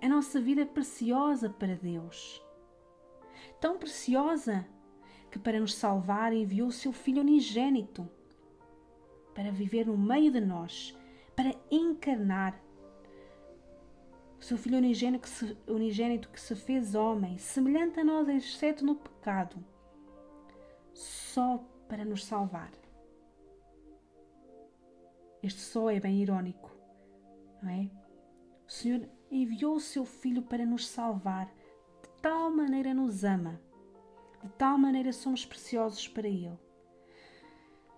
A 0.00 0.08
nossa 0.08 0.40
vida 0.40 0.62
é 0.62 0.64
preciosa 0.64 1.50
para 1.50 1.74
Deus. 1.74 2.40
Tão 3.60 3.76
preciosa 3.76 4.66
que, 5.30 5.38
para 5.38 5.58
nos 5.58 5.74
salvar, 5.74 6.32
enviou 6.32 6.68
o 6.68 6.72
seu 6.72 6.92
Filho 6.92 7.20
unigênito 7.20 8.08
para 9.34 9.50
viver 9.50 9.86
no 9.86 9.96
meio 9.96 10.30
de 10.30 10.40
nós, 10.40 10.96
para 11.34 11.54
encarnar. 11.70 12.60
O 14.38 14.44
seu 14.44 14.56
Filho 14.56 14.78
unigênito 14.78 15.22
que, 15.22 15.28
se, 15.28 15.56
unigênito 15.66 16.28
que 16.28 16.40
se 16.40 16.54
fez 16.54 16.94
homem, 16.94 17.38
semelhante 17.38 17.98
a 17.98 18.04
nós, 18.04 18.28
exceto 18.28 18.84
no 18.84 18.96
pecado, 18.96 19.56
só 20.92 21.64
para 21.88 22.04
nos 22.04 22.24
salvar. 22.24 22.70
Este 25.42 25.60
só 25.60 25.90
é 25.90 25.98
bem 25.98 26.20
irônico 26.20 26.81
não 27.62 27.70
é? 27.70 27.90
O 28.66 28.72
Senhor 28.72 29.08
enviou 29.30 29.76
o 29.76 29.80
seu 29.80 30.04
Filho 30.04 30.42
para 30.42 30.66
nos 30.66 30.86
salvar, 30.86 31.46
de 31.46 32.08
tal 32.20 32.50
maneira 32.50 32.92
nos 32.92 33.24
ama, 33.24 33.60
de 34.42 34.48
tal 34.50 34.76
maneira 34.76 35.12
somos 35.12 35.46
preciosos 35.46 36.08
para 36.08 36.28
Ele, 36.28 36.58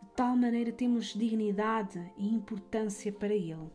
de 0.03 0.09
tal 0.15 0.37
maneira 0.37 0.73
temos 0.73 1.15
dignidade 1.15 2.13
e 2.17 2.29
importância 2.33 3.13
para 3.13 3.35
Ele. 3.35 3.71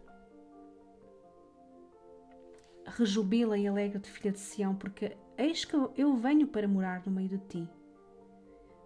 Rejubila 2.85 3.57
e 3.57 3.67
alegra-te, 3.67 4.09
filha 4.09 4.31
de 4.31 4.39
Sião, 4.39 4.75
porque 4.75 5.15
eis 5.37 5.63
que 5.63 5.75
eu 5.95 6.15
venho 6.15 6.47
para 6.47 6.67
morar 6.67 7.05
no 7.05 7.11
meio 7.11 7.29
de 7.29 7.37
ti. 7.37 7.69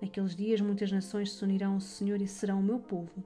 Naqueles 0.01 0.35
dias 0.35 0.59
muitas 0.59 0.91
nações 0.91 1.31
se 1.31 1.43
unirão 1.43 1.75
ao 1.75 1.79
Senhor 1.79 2.21
e 2.21 2.27
serão 2.27 2.59
o 2.59 2.63
meu 2.63 2.79
povo. 2.79 3.23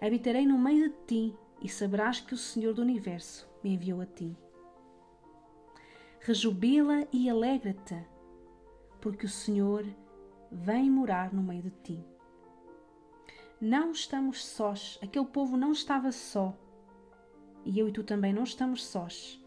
Habitarei 0.00 0.44
no 0.44 0.58
meio 0.58 0.90
de 0.90 0.96
ti 1.06 1.34
e 1.60 1.68
saberás 1.68 2.20
que 2.20 2.34
o 2.34 2.38
Senhor 2.38 2.74
do 2.74 2.82
Universo 2.82 3.48
me 3.62 3.74
enviou 3.74 4.00
a 4.00 4.06
ti. 4.06 4.36
Rejubila 6.20 7.06
e 7.12 7.30
alegra-te, 7.30 8.04
porque 9.00 9.26
o 9.26 9.28
Senhor 9.28 9.86
vem 10.50 10.90
morar 10.90 11.32
no 11.32 11.42
meio 11.42 11.62
de 11.62 11.70
ti. 11.82 12.04
Não 13.60 13.90
estamos 13.92 14.44
sós, 14.44 14.98
aquele 15.02 15.26
povo 15.26 15.56
não 15.56 15.72
estava 15.72 16.12
só, 16.12 16.56
e 17.64 17.78
eu 17.78 17.88
e 17.88 17.92
tu 17.92 18.04
também 18.04 18.32
não 18.32 18.42
estamos 18.42 18.84
sós. 18.84 19.40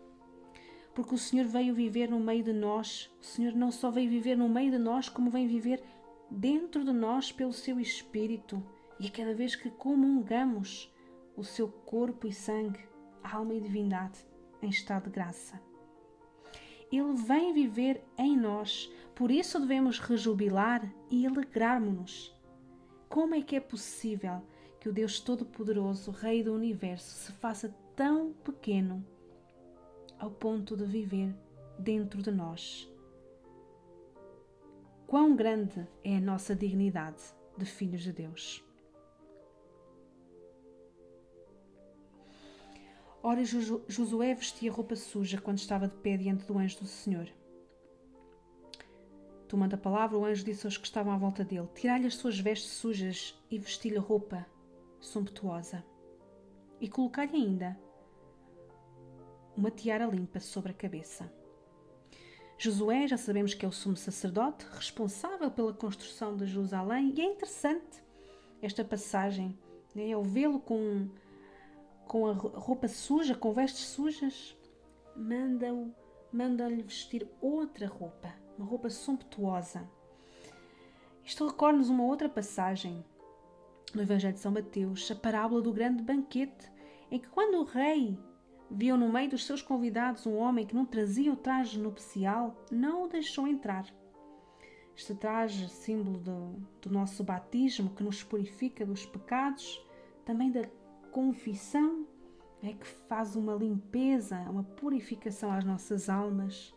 porque 1.00 1.16
o 1.16 1.18
Senhor 1.18 1.46
veio 1.46 1.74
viver 1.74 2.10
no 2.10 2.20
meio 2.20 2.44
de 2.44 2.52
nós. 2.52 3.10
O 3.22 3.26
Senhor 3.26 3.54
não 3.54 3.72
só 3.72 3.90
veio 3.90 4.10
viver 4.10 4.36
no 4.36 4.50
meio 4.50 4.70
de 4.70 4.78
nós, 4.78 5.08
como 5.08 5.30
vem 5.30 5.48
viver 5.48 5.82
dentro 6.30 6.84
de 6.84 6.92
nós 6.92 7.32
pelo 7.32 7.54
seu 7.54 7.80
Espírito. 7.80 8.62
E 9.00 9.08
a 9.08 9.10
cada 9.10 9.34
vez 9.34 9.56
que 9.56 9.70
comungamos 9.70 10.94
o 11.40 11.44
seu 11.44 11.70
corpo 11.70 12.28
e 12.28 12.34
sangue, 12.34 12.80
alma 13.24 13.54
e 13.54 13.62
divindade 13.62 14.20
em 14.62 14.70
estado 14.70 15.06
de 15.06 15.12
graça. 15.12 15.62
Ele 16.92 17.14
vem 17.14 17.54
viver 17.54 18.04
em 18.18 18.38
nós, 18.38 18.92
por 19.16 19.32
isso 19.32 19.60
devemos 19.60 20.00
rejubilar 20.00 20.94
e 21.10 21.26
alegrar-nos-nos. 21.26 22.36
Como 23.08 23.36
é 23.36 23.42
que 23.42 23.56
é 23.56 23.60
possível 23.60 24.42
que 24.82 24.90
o 24.90 24.94
Deus 24.94 25.20
Todo-Poderoso, 25.20 26.12
Rei 26.12 26.44
do 26.44 26.54
Universo, 26.54 27.16
se 27.16 27.32
faça 27.32 27.74
tão 27.96 28.34
pequeno 28.44 29.06
ao 30.18 30.32
ponto 30.32 30.76
de 30.76 30.86
viver 30.86 31.34
dentro 31.78 32.22
de 32.22 32.32
nós. 32.32 32.92
Quão 35.08 35.36
grande 35.36 35.88
é 36.04 36.18
a 36.18 36.22
nossa 36.22 36.54
dignidade 36.54 37.24
de 37.58 37.66
filhos 37.66 38.02
de 38.02 38.12
Deus. 38.12 38.69
Ora, 43.22 43.44
Josué 43.44 44.34
vestia 44.34 44.72
roupa 44.72 44.96
suja 44.96 45.42
quando 45.42 45.58
estava 45.58 45.88
de 45.88 45.96
pé 45.98 46.16
diante 46.16 46.46
do 46.46 46.58
anjo 46.58 46.80
do 46.80 46.88
Senhor. 46.88 47.30
Tomando 49.48 49.74
a 49.74 49.78
palavra, 49.78 50.18
o 50.18 50.24
anjo 50.24 50.46
disse 50.46 50.66
aos 50.66 50.78
que 50.78 50.86
estavam 50.86 51.12
à 51.12 51.18
volta 51.18 51.44
dele: 51.44 51.68
Tirai-lhe 51.76 52.08
as 52.08 52.16
suas 52.16 52.40
vestes 52.40 52.72
sujas 52.72 53.38
e 53.52 53.58
vesti-lhe 53.58 53.98
roupa 53.98 54.46
sumptuosa. 55.00 55.84
E 56.80 56.88
colocai-lhe 56.88 57.36
ainda 57.36 57.78
uma 59.58 59.70
tiara 59.70 60.06
limpa 60.06 60.40
sobre 60.40 60.72
a 60.72 60.76
cabeça. 60.76 61.30
Josué, 62.58 63.08
já 63.08 63.18
sabemos 63.18 63.54
que 63.54 63.66
é 63.66 63.70
o 63.70 63.72
sumo 63.72 63.98
sacerdote, 63.98 64.66
responsável 64.72 65.50
pela 65.50 65.74
construção 65.74 66.36
de 66.36 66.46
Jerusalém, 66.46 67.14
e 67.16 67.22
é 67.22 67.26
interessante 67.26 68.04
esta 68.62 68.84
passagem, 68.84 69.58
né? 69.96 70.12
ao 70.12 70.24
vê-lo 70.24 70.60
com, 70.60 71.10
com 72.10 72.26
a 72.26 72.34
roupa 72.34 72.88
suja, 72.88 73.36
com 73.36 73.54
vestes 73.54 73.86
sujas, 73.86 74.58
manda-o, 75.16 75.94
manda-lhe 76.34 76.82
vestir 76.82 77.28
outra 77.40 77.88
roupa, 77.88 78.34
uma 78.58 78.66
roupa 78.66 78.90
sumptuosa. 78.90 79.88
Isto 81.24 81.46
recorda-nos 81.46 81.88
uma 81.88 82.04
outra 82.04 82.28
passagem 82.28 83.06
no 83.94 84.02
Evangelho 84.02 84.34
de 84.34 84.40
São 84.40 84.52
Mateus, 84.52 85.12
a 85.12 85.16
parábola 85.16 85.62
do 85.62 85.72
grande 85.72 86.02
banquete, 86.02 86.72
em 87.12 87.20
que 87.20 87.30
quando 87.30 87.60
o 87.60 87.64
rei 87.64 88.18
viu 88.72 88.98
no 88.98 89.08
meio 89.08 89.30
dos 89.30 89.46
seus 89.46 89.62
convidados 89.62 90.26
um 90.26 90.36
homem 90.36 90.66
que 90.66 90.74
não 90.74 90.88
trazia 90.88 91.32
o 91.32 91.38
traje 91.38 91.78
nupcial, 91.78 92.56
não 92.72 93.04
o 93.04 93.08
deixou 93.08 93.48
entrar. 93.48 93.86
Este 94.98 95.14
traje, 95.14 95.70
símbolo 95.70 96.18
do, 96.18 96.56
do 96.82 96.90
nosso 96.90 97.24
batismo, 97.24 97.92
que 97.92 98.02
nos 98.02 98.24
purifica 98.24 98.84
dos 98.84 99.06
pecados, 99.06 99.80
também 100.26 100.52
da 100.52 100.64
confissão, 101.12 102.08
é 102.62 102.74
que 102.74 102.86
faz 102.86 103.36
uma 103.36 103.54
limpeza, 103.54 104.38
uma 104.50 104.64
purificação 104.64 105.52
às 105.52 105.64
nossas 105.64 106.10
almas. 106.10 106.76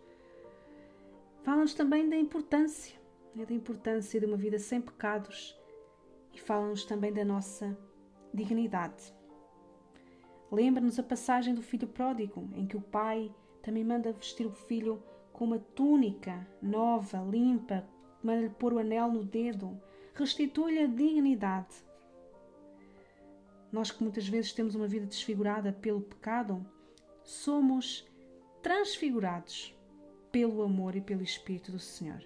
Fala-nos 1.42 1.74
também 1.74 2.08
da 2.08 2.16
importância, 2.16 2.98
é 3.36 3.44
da 3.44 3.54
importância 3.54 4.20
de 4.20 4.26
uma 4.26 4.36
vida 4.36 4.58
sem 4.58 4.80
pecados 4.80 5.58
e 6.32 6.40
fala-nos 6.40 6.84
também 6.84 7.12
da 7.12 7.24
nossa 7.24 7.76
dignidade. 8.32 9.12
Lembra-nos 10.50 10.98
a 10.98 11.02
passagem 11.02 11.54
do 11.54 11.62
filho 11.62 11.88
pródigo, 11.88 12.48
em 12.54 12.66
que 12.66 12.76
o 12.76 12.80
pai 12.80 13.34
também 13.62 13.84
manda 13.84 14.12
vestir 14.12 14.46
o 14.46 14.52
filho 14.52 15.02
com 15.32 15.46
uma 15.46 15.58
túnica 15.58 16.46
nova, 16.60 17.18
limpa, 17.18 17.84
manda-lhe 18.22 18.50
pôr 18.50 18.74
o 18.74 18.78
anel 18.78 19.10
no 19.10 19.24
dedo, 19.24 19.80
restitui-lhe 20.14 20.80
a 20.80 20.86
dignidade. 20.86 21.74
Nós 23.72 23.90
que 23.90 24.02
muitas 24.02 24.28
vezes 24.28 24.52
temos 24.52 24.74
uma 24.74 24.86
vida 24.86 25.06
desfigurada 25.06 25.72
pelo 25.72 26.02
pecado, 26.02 26.64
somos 27.24 28.06
transfigurados 28.62 29.74
pelo 30.30 30.62
amor 30.62 30.94
e 30.94 31.00
pelo 31.00 31.22
Espírito 31.22 31.72
do 31.72 31.78
Senhor. 31.78 32.22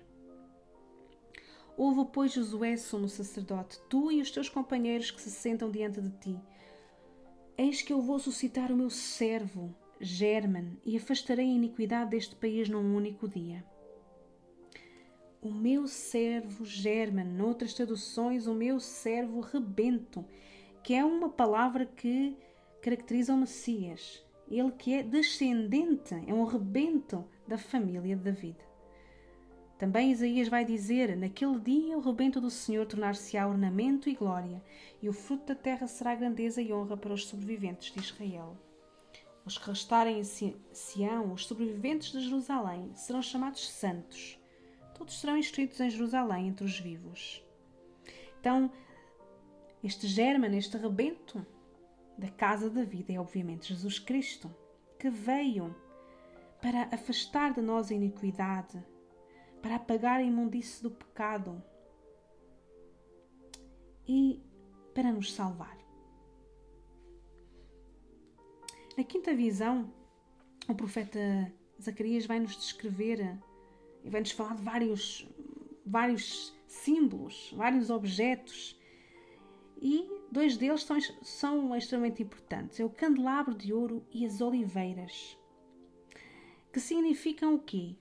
Ouve, 1.77 2.11
pois, 2.13 2.33
Josué, 2.33 2.77
sumo 2.77 3.09
sacerdote, 3.09 3.79
tu 3.89 4.11
e 4.11 4.21
os 4.21 4.31
teus 4.31 4.49
companheiros 4.49 5.11
que 5.11 5.21
se 5.21 5.31
sentam 5.31 5.71
diante 5.71 6.01
de 6.01 6.11
ti, 6.19 6.41
Eis 7.59 7.81
que 7.81 7.91
eu 7.91 8.03
vou 8.03 8.19
suscitar 8.19 8.71
o 8.71 8.77
meu 8.77 8.91
servo, 8.91 9.75
German, 9.99 10.77
e 10.85 10.95
afastarei 10.95 11.47
a 11.47 11.55
iniquidade 11.55 12.11
deste 12.11 12.37
país 12.37 12.69
num 12.69 12.95
único 12.95 13.27
dia. 13.27 13.65
O 15.41 15.51
meu 15.51 15.89
servo 15.89 16.67
German, 16.67 17.25
noutras 17.25 17.73
traduções, 17.73 18.47
o 18.47 18.53
meu 18.53 18.79
servo 18.79 19.41
rebento, 19.41 20.23
que 20.87 20.95
é 20.95 21.05
uma 21.05 21.29
palavra 21.29 21.85
que 21.85 22.37
caracteriza 22.81 23.35
o 23.35 23.37
Messias. 23.37 24.25
Ele 24.49 24.71
que 24.71 24.95
é 24.95 25.03
descendente, 25.03 26.15
é 26.29 26.33
um 26.33 26.45
rebento 26.45 27.25
da 27.45 27.59
família 27.59 28.01
de 28.01 28.15
David. 28.15 28.57
Também 29.77 30.13
Isaías 30.13 30.47
vai 30.47 30.65
dizer: 30.65 31.17
Naquele 31.17 31.59
dia 31.59 31.99
o 31.99 32.01
rebento 32.01 32.41
do 32.41 32.51
Senhor 32.51 32.87
tornar-se-á 32.87 33.49
ornamento 33.49 34.09
e 34.09 34.15
glória, 34.15 34.63
e 35.03 35.09
o 35.09 35.13
fruto 35.13 35.47
da 35.47 35.57
terra 35.57 35.89
será 35.89 36.15
grandeza 36.15 36.63
e 36.63 36.73
honra 36.73 36.97
para 36.97 37.13
os 37.13 37.27
sobreviventes 37.27 37.93
de 37.93 37.99
Israel. 37.99 38.57
Os 39.45 39.59
que 39.59 39.69
restarem 39.69 40.21
em 40.21 40.55
Sião, 40.73 41.33
os 41.33 41.47
sobreviventes 41.47 42.13
de 42.13 42.21
Jerusalém, 42.21 42.93
serão 42.95 43.21
chamados 43.21 43.69
santos. 43.73 44.39
Todos 44.97 45.19
serão 45.19 45.37
instruídos 45.37 45.81
em 45.81 45.91
Jerusalém 45.91 46.47
entre 46.47 46.65
os 46.65 46.79
vivos. 46.79 47.45
Então, 48.39 48.71
este 49.87 50.09
germen, 50.09 50.57
este 50.59 50.77
rebento 50.77 51.47
da 52.19 52.29
casa 52.29 52.69
da 52.69 52.83
vida 52.83 53.13
é 53.13 53.21
obviamente 53.21 53.73
Jesus 53.73 54.01
Cristo, 54.01 54.53
que 54.99 55.09
veio 55.09 55.75
para 56.61 56.89
afastar 56.93 57.53
de 57.53 57.61
nós 57.61 57.91
a 57.91 57.95
iniquidade, 57.95 58.85
para 59.63 59.77
apagar 59.77 60.19
a 60.19 60.23
imundície 60.23 60.83
do 60.83 60.91
pecado 60.91 61.63
e 64.09 64.43
para 64.93 65.13
nos 65.13 65.33
salvar. 65.33 65.79
Na 68.97 69.05
quinta 69.05 69.35
visão, 69.35 69.93
o 70.69 70.75
profeta 70.75 71.21
Zacarias 71.81 72.27
vai 72.27 72.41
nos 72.41 72.57
descrever 72.57 73.39
e 74.03 74.11
vai 74.11 74.21
nos 74.21 74.33
falar 74.33 74.57
de 74.57 74.63
vários, 74.63 75.29
vários 75.85 76.57
símbolos, 76.67 77.53
vários 77.57 77.89
objetos 77.89 78.77
e 79.81 80.09
dois 80.31 80.57
deles 80.57 80.83
são, 80.83 80.99
são 81.23 81.77
extremamente 81.77 82.23
importantes: 82.23 82.81
é 82.81 82.85
o 82.85 82.91
candelabro 82.91 83.55
de 83.55 83.73
ouro 83.73 84.05
e 84.13 84.25
as 84.25 84.41
oliveiras, 84.41 85.39
que 86.73 86.81
significam 86.81 87.55
o 87.55 87.59
quê? 87.59 87.97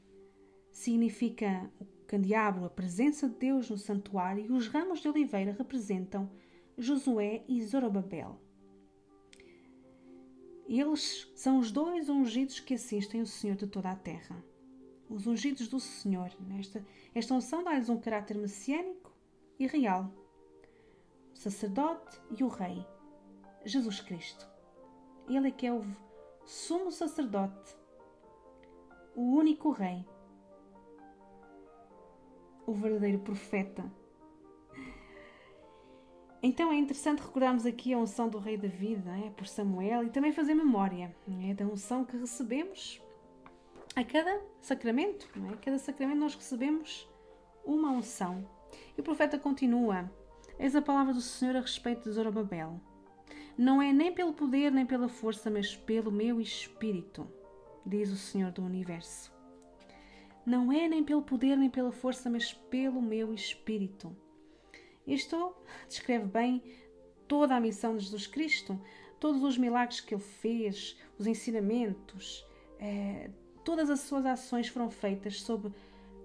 significa 0.76 1.72
o 1.80 1.86
candeabro, 2.06 2.66
a 2.66 2.70
presença 2.70 3.30
de 3.30 3.36
Deus 3.36 3.70
no 3.70 3.78
santuário, 3.78 4.46
e 4.46 4.52
os 4.52 4.68
ramos 4.68 5.00
de 5.00 5.08
oliveira 5.08 5.56
representam 5.58 6.30
Josué 6.78 7.46
e 7.48 7.64
Zorobabel. 7.64 8.38
Eles 10.68 11.32
são 11.34 11.60
os 11.60 11.72
dois 11.72 12.10
ungidos 12.10 12.60
que 12.60 12.74
assistem 12.74 13.22
o 13.22 13.26
Senhor 13.26 13.56
de 13.56 13.68
toda 13.68 13.90
a 13.90 13.96
terra. 13.96 14.44
Os 15.10 15.26
ungidos 15.26 15.70
do 15.70 15.80
Senhor. 15.80 16.30
Esta, 16.60 16.86
esta 17.14 17.34
unção 17.34 17.64
dá-lhes 17.64 17.88
um 17.88 18.00
caráter 18.00 18.38
messiânico 18.38 19.16
e 19.58 19.66
real. 19.66 20.12
Sacerdote 21.36 22.20
e 22.36 22.44
o 22.44 22.48
rei, 22.48 22.84
Jesus 23.64 24.02
Cristo. 24.02 24.48
Ele 25.30 25.50
é 25.50 25.52
que 25.52 25.68
é 25.68 25.72
o 25.72 25.86
sumo 26.44 26.92
sacerdote, 26.92 27.78
o 29.16 29.22
único 29.22 29.70
rei 29.70 30.04
o 32.66 32.74
verdadeiro 32.74 33.20
profeta. 33.20 33.84
Então 36.42 36.72
é 36.72 36.76
interessante 36.76 37.22
recordarmos 37.22 37.66
aqui 37.66 37.94
a 37.94 37.98
unção 37.98 38.30
do 38.30 38.38
rei 38.38 38.58
David 38.58 39.04
é? 39.26 39.30
por 39.32 39.48
Samuel 39.48 40.04
e 40.04 40.10
também 40.10 40.32
fazer 40.32 40.54
memória 40.54 41.16
é? 41.48 41.54
da 41.54 41.66
unção 41.66 42.06
que 42.06 42.18
recebemos 42.18 43.02
a 43.96 44.04
cada 44.04 44.42
sacramento. 44.62 45.28
É? 45.50 45.54
A 45.54 45.58
cada 45.58 45.80
sacramento 45.80 46.20
nós 46.20 46.36
recebemos 46.36 47.10
uma 47.64 47.90
unção. 47.90 48.48
E 48.98 49.02
o 49.02 49.04
profeta 49.04 49.40
continua: 49.40 50.10
Eis 50.58 50.74
a 50.74 50.82
palavra 50.82 51.14
do 51.14 51.20
Senhor 51.20 51.56
a 51.58 51.60
respeito 51.60 52.04
de 52.04 52.12
Zorobabel. 52.12 52.80
Não 53.58 53.82
é 53.82 53.92
nem 53.92 54.14
pelo 54.14 54.34
poder 54.34 54.72
nem 54.72 54.86
pela 54.86 55.10
força, 55.10 55.50
mas 55.50 55.76
pelo 55.76 56.12
meu 56.12 56.40
espírito, 56.40 57.28
diz 57.86 58.10
o 58.10 58.16
Senhor 58.16 58.52
do 58.52 58.64
universo. 58.64 59.34
Não 60.46 60.72
é 60.72 60.88
nem 60.88 61.04
pelo 61.04 61.22
poder 61.22 61.58
nem 61.58 61.70
pela 61.70 61.92
força, 61.92 62.30
mas 62.30 62.54
pelo 62.54 63.02
meu 63.02 63.34
espírito. 63.34 64.16
Isto 65.06 65.54
descreve 65.90 66.26
bem 66.26 66.64
toda 67.28 67.56
a 67.56 67.60
missão 67.60 67.98
de 67.98 68.04
Jesus 68.04 68.26
Cristo, 68.26 68.80
todos 69.20 69.44
os 69.44 69.58
milagres 69.58 70.00
que 70.00 70.16
ele 70.16 70.24
fez, 70.24 70.98
os 71.18 71.28
ensinamentos, 71.28 72.46
eh, 72.80 73.30
todas 73.64 73.90
as 73.90 74.02
suas 74.02 74.26
ações 74.26 74.70
foram 74.70 74.90
feitas 74.90 75.42
sob 75.42 75.72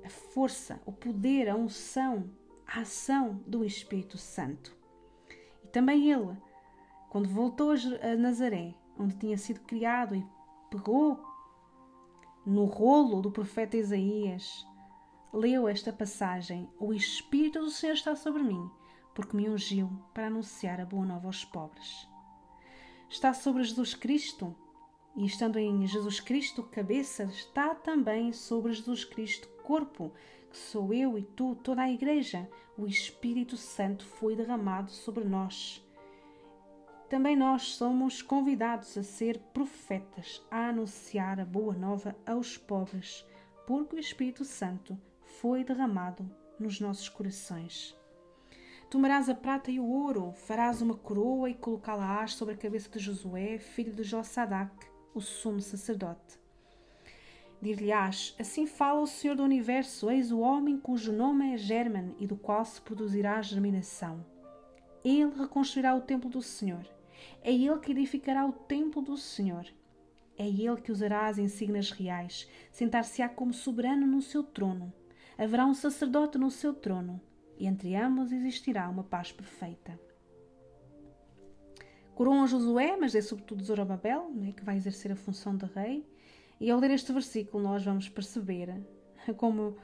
a 0.05 0.09
força, 0.09 0.81
o 0.87 0.93
poder, 0.93 1.49
a 1.49 1.57
unção, 1.57 2.31
a 2.73 2.81
ação 2.81 3.43
do 3.47 3.65
Espírito 3.65 4.17
Santo. 4.17 4.77
E 5.65 5.69
também 5.69 6.11
ele, 6.11 6.37
quando 7.09 7.29
voltou 7.29 7.73
a 7.73 8.17
Nazaré, 8.17 8.75
onde 8.99 9.17
tinha 9.17 9.37
sido 9.37 9.61
criado 9.61 10.15
e 10.15 10.25
pegou 10.71 11.21
no 12.47 12.65
rolo 12.65 13.21
do 13.21 13.31
profeta 13.31 13.77
Isaías, 13.77 14.65
leu 15.33 15.67
esta 15.67 15.93
passagem: 15.93 16.71
O 16.79 16.95
Espírito 16.95 17.59
do 17.59 17.71
Senhor 17.71 17.95
está 17.95 18.15
sobre 18.15 18.43
mim, 18.43 18.71
porque 19.15 19.37
me 19.37 19.49
ungiu 19.49 19.91
para 20.15 20.29
anunciar 20.29 20.81
a 20.81 20.87
boa 20.87 21.05
nova 21.05 21.27
aos 21.27 21.45
pobres. 21.45 22.09
Está 23.09 23.35
sobre 23.35 23.65
Jesus 23.65 23.95
Cristo, 23.95 24.55
e 25.17 25.27
estando 25.27 25.59
em 25.59 25.85
Jesus 25.89 26.21
Cristo 26.21 26.63
cabeça, 26.63 27.25
está 27.25 27.75
também 27.75 28.33
sobre 28.33 28.73
Jesus 28.73 29.05
Cristo 29.05 29.49
corpo, 29.65 30.13
que 30.51 30.59
sou 30.59 30.93
eu 30.93 31.17
e 31.17 31.23
tu, 31.23 31.55
toda 31.55 31.83
a 31.83 31.91
Igreja. 31.91 32.49
O 32.77 32.87
Espírito 32.87 33.57
Santo 33.57 34.05
foi 34.05 34.35
derramado 34.35 34.91
sobre 34.91 35.25
nós. 35.25 35.85
Também 37.09 37.37
nós 37.37 37.75
somos 37.75 38.23
convidados 38.23 38.97
a 38.97 39.03
ser 39.03 39.39
profetas, 39.53 40.43
a 40.51 40.69
anunciar 40.69 41.41
a 41.41 41.45
boa 41.45 41.75
nova 41.75 42.17
aos 42.27 42.57
pobres, 42.57 43.27
porque 43.67 43.97
o 43.97 43.99
Espírito 43.99 44.45
Santo 44.45 44.97
foi 45.41 45.65
derramado 45.65 46.29
nos 46.59 46.81
nossos 46.81 47.09
corações. 47.09 47.97
Tomarás 48.89 49.29
a 49.29 49.35
prata 49.35 49.71
e 49.71 49.79
o 49.79 49.87
ouro, 49.87 50.33
farás 50.33 50.83
uma 50.83 50.97
coroa 50.97 51.49
e 51.49 51.55
colocá-la-ás 51.55 52.35
sobre 52.35 52.55
a 52.55 52.59
cabeça 52.59 52.89
de 52.91 52.99
Josué, 52.99 53.59
filho 53.59 53.93
de 53.93 54.03
Jossadac, 54.03 54.75
o 55.15 55.21
sumo 55.21 55.61
sacerdote. 55.61 56.40
Dir-lhe-ás: 57.61 58.35
Assim 58.39 58.67
fala 58.67 59.01
o 59.01 59.07
Senhor 59.07 59.37
do 59.37 59.43
Universo: 59.43 60.11
Eis 60.11 60.33
o 60.33 60.41
homem 60.41 60.79
cujo 60.79 61.13
nome 61.13 61.55
é 61.55 61.57
German 61.57 62.15
e 62.19 62.27
do 62.27 62.37
qual 62.37 62.65
se 62.65 62.81
produzirá 62.81 63.41
germinação. 63.43 64.25
Ele 65.05 65.31
reconstruirá 65.31 65.95
o 65.95 66.01
templo 66.01 66.31
do 66.31 66.43
Senhor. 66.43 66.87
É 67.43 67.53
ele 67.53 67.79
que 67.79 67.93
edificará 67.93 68.47
o 68.47 68.53
templo 68.53 69.03
do 69.03 69.17
Senhor. 69.17 69.67
É 70.39 70.47
ele 70.47 70.81
que 70.81 70.93
usará 70.93 71.27
as 71.27 71.39
insígnias 71.39 71.91
reais, 71.91 72.49
sentar-se-á 72.71 73.29
como 73.29 73.53
soberano 73.53 74.07
no 74.07 74.23
seu 74.23 74.43
trono 74.43 74.93
haverá 75.43 75.65
um 75.65 75.73
sacerdote 75.73 76.37
no 76.37 76.51
seu 76.51 76.75
trono, 76.75 77.19
e 77.59 77.67
entre 77.67 77.97
ambos 77.97 78.31
existirá 78.31 78.87
uma 78.91 79.03
paz 79.03 79.33
perfeita. 79.33 79.99
Coroam 82.15 82.47
Josué, 82.47 82.95
mas 82.99 83.15
é 83.15 83.23
sobretudo 83.23 83.65
Zorobabel, 83.65 84.31
né, 84.35 84.53
que 84.53 84.63
vai 84.63 84.77
exercer 84.77 85.11
a 85.11 85.17
função 85.17 85.57
de 85.57 85.65
rei. 85.65 86.07
E 86.61 86.71
ao 86.71 86.79
ler 86.79 86.91
este 86.91 87.11
versículo, 87.11 87.63
nós 87.63 87.83
vamos 87.83 88.09
perceber 88.09 88.87
como 89.39 89.79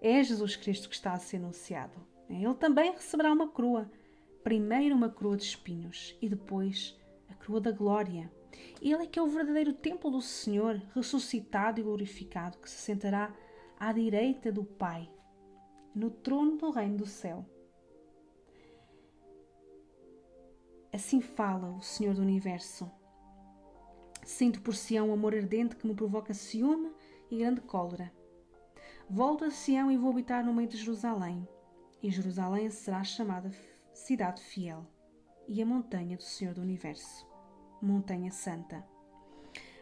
é 0.00 0.22
Jesus 0.22 0.54
Cristo 0.54 0.88
que 0.88 0.94
está 0.94 1.12
a 1.12 1.18
ser 1.18 1.38
anunciado. 1.38 2.06
Ele 2.28 2.54
também 2.54 2.92
receberá 2.92 3.32
uma 3.32 3.48
coroa. 3.48 3.90
Primeiro 4.44 4.94
uma 4.94 5.10
coroa 5.10 5.36
de 5.36 5.42
espinhos 5.42 6.16
e 6.22 6.28
depois 6.28 6.96
a 7.28 7.34
coroa 7.34 7.60
da 7.60 7.72
glória. 7.72 8.32
Ele 8.80 9.02
é 9.02 9.06
que 9.06 9.18
é 9.18 9.22
o 9.22 9.26
verdadeiro 9.26 9.72
templo 9.72 10.10
do 10.10 10.22
Senhor, 10.22 10.80
ressuscitado 10.94 11.80
e 11.80 11.82
glorificado, 11.82 12.58
que 12.58 12.70
se 12.70 12.78
sentará 12.78 13.34
à 13.78 13.92
direita 13.92 14.52
do 14.52 14.64
Pai, 14.64 15.10
no 15.94 16.10
trono 16.10 16.56
do 16.56 16.70
Reino 16.70 16.98
do 16.98 17.06
Céu. 17.06 17.44
Assim 20.92 21.20
fala 21.20 21.70
o 21.70 21.82
Senhor 21.82 22.14
do 22.14 22.22
Universo. 22.22 22.90
Sinto 24.30 24.62
por 24.62 24.76
Sião 24.76 25.08
um 25.08 25.12
amor 25.12 25.34
ardente 25.34 25.74
que 25.74 25.84
me 25.84 25.92
provoca 25.92 26.32
ciúme 26.32 26.92
e 27.32 27.38
grande 27.38 27.60
cólera. 27.60 28.12
Volto 29.10 29.44
a 29.44 29.50
Sião 29.50 29.90
e 29.90 29.96
vou 29.96 30.12
habitar 30.12 30.44
no 30.44 30.54
meio 30.54 30.68
de 30.68 30.76
Jerusalém, 30.76 31.46
e 32.00 32.12
Jerusalém 32.12 32.70
será 32.70 33.02
chamada 33.02 33.50
Cidade 33.92 34.40
Fiel 34.40 34.86
e 35.48 35.60
a 35.60 35.66
montanha 35.66 36.16
do 36.16 36.22
Senhor 36.22 36.54
do 36.54 36.62
Universo, 36.62 37.26
Montanha 37.82 38.30
Santa. 38.30 38.86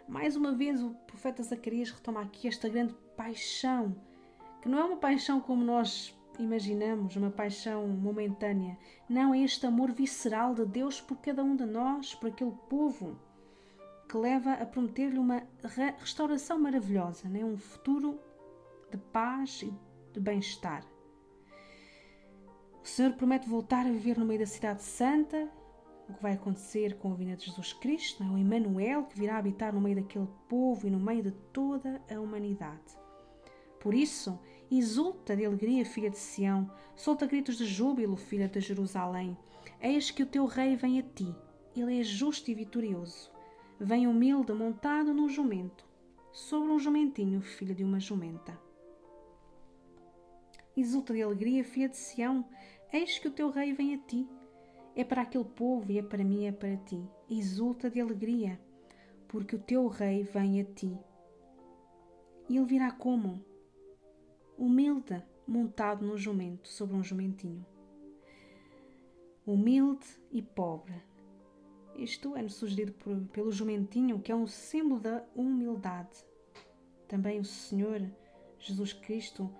Mais 0.09 0.35
uma 0.35 0.53
vez, 0.53 0.83
o 0.83 0.95
profeta 1.07 1.43
Zacarias 1.43 1.91
retoma 1.91 2.23
aqui 2.23 2.49
esta 2.49 2.71
grande 2.71 2.95
paixão, 3.19 3.95
que 4.63 4.69
não 4.69 4.79
é 4.79 4.85
uma 4.85 4.97
paixão 4.97 5.43
como 5.43 5.63
nós 5.63 6.19
imaginamos, 6.39 7.15
uma 7.17 7.31
paixão 7.31 7.87
momentânea. 7.87 8.79
Não, 9.11 9.35
é 9.35 9.41
este 9.41 9.67
amor 9.67 9.93
visceral 9.93 10.55
de 10.55 10.65
Deus 10.65 11.03
por 11.03 11.19
cada 11.19 11.45
um 11.45 11.55
de 11.55 11.67
nós, 11.67 12.15
por 12.15 12.31
aquele 12.31 12.55
povo, 12.71 13.28
que 14.09 14.17
leva 14.17 14.55
a 14.55 14.65
prometer-lhe 14.65 15.19
uma 15.19 15.43
restauração 15.99 16.59
maravilhosa, 16.59 17.29
né? 17.29 17.45
um 17.45 17.59
futuro 17.59 18.19
de 18.91 18.97
paz 18.97 19.63
e 19.63 19.73
de 20.13 20.19
bem-estar. 20.19 20.83
O 22.83 22.87
Senhor 22.87 23.13
promete 23.13 23.47
voltar 23.47 23.85
a 23.85 23.91
viver 23.91 24.17
no 24.17 24.25
meio 24.25 24.41
da 24.41 24.47
cidade 24.47 24.83
santa, 24.83 25.51
o 26.09 26.15
que 26.15 26.23
vai 26.23 26.33
acontecer 26.33 26.97
com 26.97 27.13
a 27.13 27.15
vinda 27.15 27.37
de 27.37 27.45
Jesus 27.45 27.75
Cristo, 27.75 28.25
é? 28.25 28.27
o 28.27 28.39
Emmanuel 28.39 29.05
que 29.05 29.19
virá 29.19 29.37
habitar 29.37 29.75
no 29.75 29.81
meio 29.81 29.97
daquele 29.97 30.29
povo 30.49 30.87
e 30.87 30.91
no 30.91 30.99
meio 30.99 31.23
de 31.23 31.33
toda 31.53 32.01
a 32.11 32.19
humanidade. 32.19 32.97
Por 33.79 33.93
isso, 33.93 34.41
exulta 34.71 35.37
de 35.37 35.45
alegria, 35.45 35.85
filha 35.85 36.09
de 36.09 36.17
Sião, 36.17 36.71
solta 36.97 37.27
gritos 37.27 37.59
de 37.59 37.67
júbilo, 37.67 38.17
filha 38.17 38.49
de 38.49 38.59
Jerusalém. 38.59 39.37
Eis 39.83 40.11
que 40.11 40.23
o 40.23 40.27
teu 40.27 40.47
rei 40.47 40.77
vem 40.77 40.99
a 40.99 41.03
ti, 41.03 41.33
ele 41.77 42.01
é 42.01 42.03
justo 42.03 42.51
e 42.51 42.55
vitorioso. 42.55 43.38
Vem 43.81 44.07
humilde, 44.07 44.53
montado 44.53 45.15
num 45.15 45.29
jumento, 45.29 45.87
sobre 46.33 46.71
um 46.71 46.79
jumentinho, 46.79 47.41
filha 47.41 47.75
de 47.75 47.85
uma 47.85 48.01
jumenta. 48.01 48.59
Exulta 50.77 51.13
de 51.13 51.23
alegria, 51.23 51.65
filha 51.65 51.89
de 51.89 51.97
Sião, 51.97 52.45
eis 52.93 53.19
que 53.19 53.29
o 53.29 53.33
teu 53.33 53.51
rei 53.51 53.73
vem 53.73 53.95
a 53.95 53.99
ti. 53.99 54.29
É 54.97 55.05
para 55.05 55.23
aquele 55.23 55.45
povo 55.45 55.91
e 55.93 55.99
é 55.99 56.03
para 56.03 56.25
mim 56.25 56.43
e 56.43 56.47
é 56.47 56.53
para 56.53 56.77
ti. 56.77 57.01
Exulta 57.31 57.89
de 57.89 58.01
alegria, 58.01 58.61
porque 59.29 59.55
o 59.55 59.61
teu 59.61 59.87
rei 59.87 60.25
vem 60.25 60.61
a 60.61 60.65
ti. 60.65 60.99
E 62.49 62.57
ele 62.57 62.67
virá 62.67 62.91
como? 62.91 63.45
humilde, 64.59 65.23
montado 65.47 66.05
num 66.05 66.19
jumento, 66.19 66.69
sobre 66.69 66.97
um 66.97 67.05
jumentinho. 67.05 67.65
Humilde 69.47 70.07
e 70.33 70.43
pobre. 70.43 71.01
Isto 71.99 72.37
é 72.37 72.47
sugerido 72.49 72.93
por, 72.93 73.17
pelo 73.33 73.51
jumentinho, 73.51 74.21
que 74.21 74.31
é 74.31 74.37
um 74.37 74.47
símbolo 74.47 75.01
da 75.01 75.25
humildade. 75.35 76.25
Também 77.09 77.41
o 77.41 77.45
Senhor 77.45 78.01
Jesus 78.61 78.93
Cristo, 78.93 79.51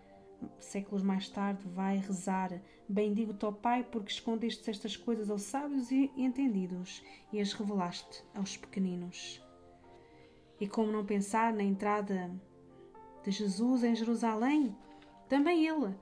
séculos 0.61 1.03
mais 1.03 1.29
tarde, 1.29 1.67
vai 1.67 1.97
rezar: 1.97 2.63
Bendigo-te, 2.89 3.45
ó 3.45 3.51
Pai, 3.51 3.83
porque 3.83 4.13
escondeste 4.13 4.71
estas 4.71 4.97
coisas 4.97 5.31
aos 5.31 5.43
sábios 5.43 5.91
e 5.91 6.13
entendidos 6.17 7.03
e 7.33 7.41
as 7.41 7.53
revelaste 7.53 8.25
aos 8.33 8.57
pequeninos. 8.57 9.45
E 10.61 10.69
como 10.69 10.93
não 10.93 11.05
pensar 11.05 11.53
na 11.53 11.65
entrada 11.65 12.31
de 13.25 13.33
Jesus 13.33 13.83
em 13.83 13.97
Jerusalém, 13.97 14.77
também 15.29 15.67
ele 15.67 15.93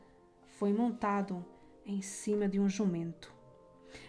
foi 0.58 0.70
montado 0.70 1.42
em 1.86 2.02
cima 2.02 2.46
de 2.46 2.60
um 2.60 2.68
jumento. 2.68 3.35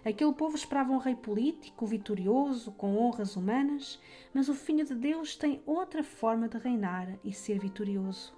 Aquele 0.06 0.34
povo 0.34 0.56
esperava 0.56 0.92
um 0.92 0.98
rei 0.98 1.16
político, 1.16 1.86
vitorioso, 1.86 2.72
com 2.72 2.98
honras 2.98 3.36
humanas, 3.36 4.00
mas 4.34 4.50
o 4.50 4.54
Filho 4.54 4.86
de 4.86 4.96
Deus 4.96 5.36
tem 5.36 5.62
outra 5.66 6.04
forma 6.04 6.48
de 6.48 6.58
reinar 6.58 7.18
e 7.24 7.34
ser 7.34 7.60
vitorioso. 7.60 8.36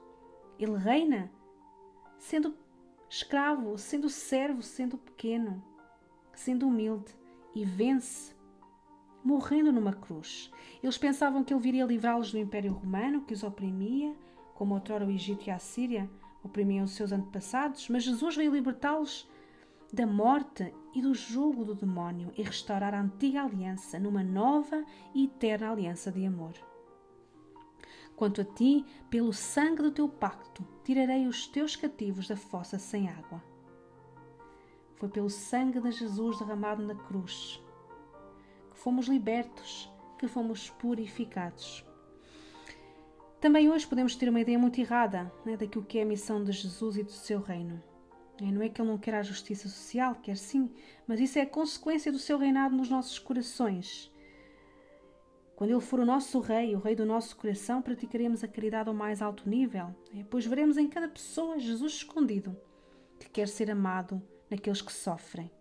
Ele 0.57 0.77
reina 0.77 1.31
sendo 2.17 2.55
escravo, 3.09 3.77
sendo 3.77 4.09
servo, 4.09 4.61
sendo 4.61 4.97
pequeno, 4.97 5.63
sendo 6.33 6.67
humilde 6.67 7.15
e 7.55 7.65
vence 7.65 8.35
morrendo 9.23 9.71
numa 9.71 9.93
cruz. 9.93 10.51
Eles 10.81 10.97
pensavam 10.97 11.43
que 11.43 11.53
ele 11.53 11.61
viria 11.61 11.85
livrá-los 11.85 12.31
do 12.31 12.37
Império 12.37 12.73
Romano 12.73 13.21
que 13.21 13.33
os 13.33 13.43
oprimia, 13.43 14.15
como 14.53 14.73
outrora 14.73 15.05
o 15.05 15.11
Egito 15.11 15.47
e 15.47 15.51
a 15.51 15.59
Síria, 15.59 16.09
oprimiam 16.43 16.85
os 16.85 16.91
seus 16.91 17.11
antepassados, 17.11 17.89
mas 17.89 18.03
Jesus 18.03 18.35
veio 18.35 18.51
libertá-los 18.51 19.29
da 19.91 20.05
morte 20.05 20.48
e 20.93 21.01
do 21.01 21.13
jugo 21.13 21.63
do 21.63 21.75
demónio 21.75 22.31
e 22.35 22.43
restaurar 22.43 22.93
a 22.93 23.01
antiga 23.01 23.43
aliança 23.43 23.99
numa 23.99 24.23
nova 24.23 24.83
e 25.13 25.25
eterna 25.25 25.71
aliança 25.71 26.11
de 26.11 26.25
amor. 26.25 26.53
Quanto 28.15 28.41
a 28.41 28.43
ti, 28.45 28.85
pelo 29.09 29.31
sangue 29.31 29.83
do 29.83 29.91
teu 29.91 30.09
pacto, 30.09 30.67
tirarei 30.83 31.27
os 31.27 31.47
teus 31.47 31.75
cativos 31.75 32.27
da 32.27 32.35
fossa 32.35 32.77
sem 32.77 33.07
água. 33.07 33.41
Foi 34.95 35.07
pelo 35.07 35.29
sangue 35.29 35.79
de 35.79 35.91
Jesus 35.91 36.39
derramado 36.39 36.83
na 36.83 36.95
cruz 36.95 37.63
que 38.71 38.77
fomos 38.77 39.07
libertos, 39.07 39.89
que 40.17 40.27
fomos 40.27 40.69
purificados. 40.69 41.85
Também 43.39 43.69
hoje 43.69 43.87
podemos 43.87 44.15
ter 44.17 44.27
uma 44.27 44.41
ideia 44.41 44.59
muito 44.59 44.81
errada 44.81 45.31
né, 45.45 45.55
daquilo 45.55 45.85
que 45.85 45.97
é 45.97 46.01
a 46.01 46.05
missão 46.05 46.43
de 46.43 46.51
Jesus 46.51 46.97
e 46.97 47.03
do 47.03 47.11
seu 47.11 47.39
reino. 47.39 47.81
É, 48.41 48.51
não 48.51 48.61
é 48.61 48.69
que 48.69 48.81
ele 48.81 48.89
não 48.89 48.97
quer 48.97 49.15
a 49.15 49.23
justiça 49.23 49.67
social, 49.67 50.15
quer 50.15 50.37
sim, 50.37 50.71
mas 51.05 51.19
isso 51.19 51.37
é 51.37 51.45
consequência 51.45 52.11
do 52.11 52.19
seu 52.19 52.37
reinado 52.37 52.75
nos 52.75 52.89
nossos 52.89 53.19
corações. 53.19 54.11
Quando 55.59 55.71
Ele 55.71 55.81
for 55.81 55.99
o 55.99 56.05
nosso 56.05 56.39
Rei, 56.39 56.73
o 56.73 56.79
Rei 56.79 56.95
do 56.95 57.05
nosso 57.05 57.35
coração, 57.35 57.81
praticaremos 57.81 58.45
a 58.45 58.47
caridade 58.47 58.87
ao 58.87 58.95
mais 58.95 59.21
alto 59.21 59.49
nível, 59.49 59.93
pois 60.29 60.45
veremos 60.45 60.77
em 60.77 60.87
cada 60.87 61.09
pessoa 61.09 61.59
Jesus 61.59 61.95
escondido, 61.95 62.55
que 63.19 63.29
quer 63.29 63.45
ser 63.45 63.69
amado 63.69 64.21
naqueles 64.49 64.81
que 64.81 64.93
sofrem. 64.93 65.51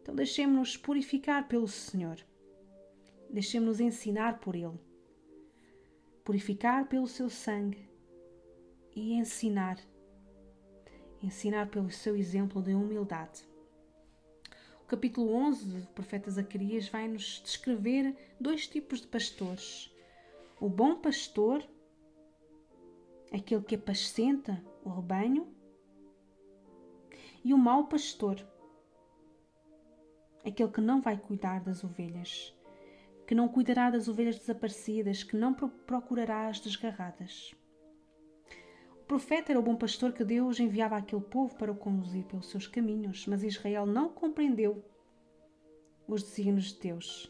Então 0.00 0.14
deixemos-nos 0.14 0.74
purificar 0.74 1.48
pelo 1.48 1.68
Senhor. 1.68 2.16
Deixemos-nos 3.28 3.78
ensinar 3.78 4.40
por 4.40 4.56
Ele. 4.56 4.80
Purificar 6.24 6.88
pelo 6.88 7.06
seu 7.06 7.28
sangue 7.28 7.86
e 8.96 9.12
ensinar. 9.12 9.76
Ensinar 11.22 11.68
pelo 11.68 11.90
seu 11.90 12.16
exemplo 12.16 12.62
de 12.62 12.74
humildade 12.74 13.50
capítulo 14.90 15.32
11 15.32 15.66
do 15.66 15.86
profeta 15.92 16.28
Zacarias 16.28 16.88
vai 16.88 17.06
nos 17.06 17.40
descrever 17.44 18.12
dois 18.40 18.66
tipos 18.66 19.00
de 19.00 19.06
pastores. 19.06 19.88
O 20.60 20.68
bom 20.68 20.96
pastor, 20.96 21.64
aquele 23.32 23.62
que 23.62 23.76
apascenta 23.76 24.60
o 24.82 24.88
rebanho, 24.88 25.46
e 27.44 27.54
o 27.54 27.58
mau 27.58 27.86
pastor, 27.86 28.44
aquele 30.44 30.72
que 30.72 30.80
não 30.80 31.00
vai 31.00 31.16
cuidar 31.16 31.60
das 31.60 31.84
ovelhas, 31.84 32.52
que 33.28 33.34
não 33.34 33.46
cuidará 33.46 33.90
das 33.90 34.08
ovelhas 34.08 34.40
desaparecidas, 34.40 35.22
que 35.22 35.36
não 35.36 35.54
procurará 35.54 36.48
as 36.48 36.58
desgarradas. 36.58 37.54
Profeta 39.10 39.50
era 39.50 39.58
o 39.58 39.62
bom 39.62 39.74
pastor 39.74 40.12
que 40.12 40.22
Deus 40.22 40.60
enviava 40.60 40.96
àquele 40.96 41.20
povo 41.20 41.56
para 41.56 41.72
o 41.72 41.74
conduzir 41.74 42.24
pelos 42.26 42.48
seus 42.48 42.68
caminhos, 42.68 43.26
mas 43.26 43.42
Israel 43.42 43.84
não 43.84 44.08
compreendeu 44.08 44.84
os 46.06 46.22
desígnios 46.22 46.66
de 46.66 46.78
Deus. 46.78 47.28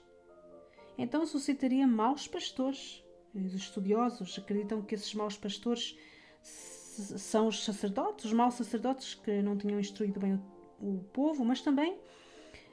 Então 0.98 1.24
suscitaria 1.24 1.86
maus 1.86 2.28
pastores. 2.28 3.02
Os 3.34 3.54
estudiosos 3.54 4.38
acreditam 4.38 4.82
que 4.82 4.94
esses 4.94 5.14
maus 5.14 5.38
pastores 5.38 5.96
são 6.42 7.46
os 7.46 7.64
sacerdotes, 7.64 8.26
os 8.26 8.32
maus 8.34 8.56
sacerdotes 8.56 9.14
que 9.14 9.40
não 9.40 9.56
tinham 9.56 9.80
instruído 9.80 10.20
bem 10.20 10.34
o, 10.78 10.96
o 10.96 11.04
povo, 11.14 11.46
mas 11.46 11.62
também 11.62 11.98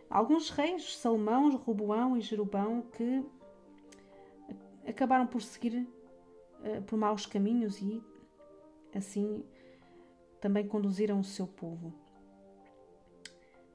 alguns 0.10 0.50
reis, 0.50 0.98
Salomão, 0.98 1.56
Roboão 1.56 2.18
e 2.18 2.20
Jerubão, 2.20 2.82
que 2.82 3.24
acabaram 4.86 5.26
por 5.26 5.42
seguir 5.42 5.88
uh, 6.60 6.82
por 6.82 7.00
maus 7.00 7.26
caminhos 7.26 7.82
e 7.82 8.04
assim 8.98 9.44
também 10.42 10.68
conduziram 10.68 11.20
o 11.20 11.24
seu 11.24 11.48
povo. 11.48 11.94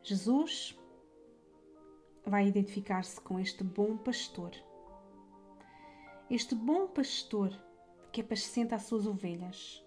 Jesus 0.03 0.79
vai 2.25 2.47
identificar-se 2.47 3.21
com 3.21 3.39
este 3.39 3.65
bom 3.65 3.97
pastor. 3.97 4.51
Este 6.31 6.55
bom 6.55 6.87
pastor 6.87 7.53
que 8.11 8.21
apascenta 8.21 8.77
as 8.77 8.83
suas 8.83 9.07
ovelhas. 9.07 9.85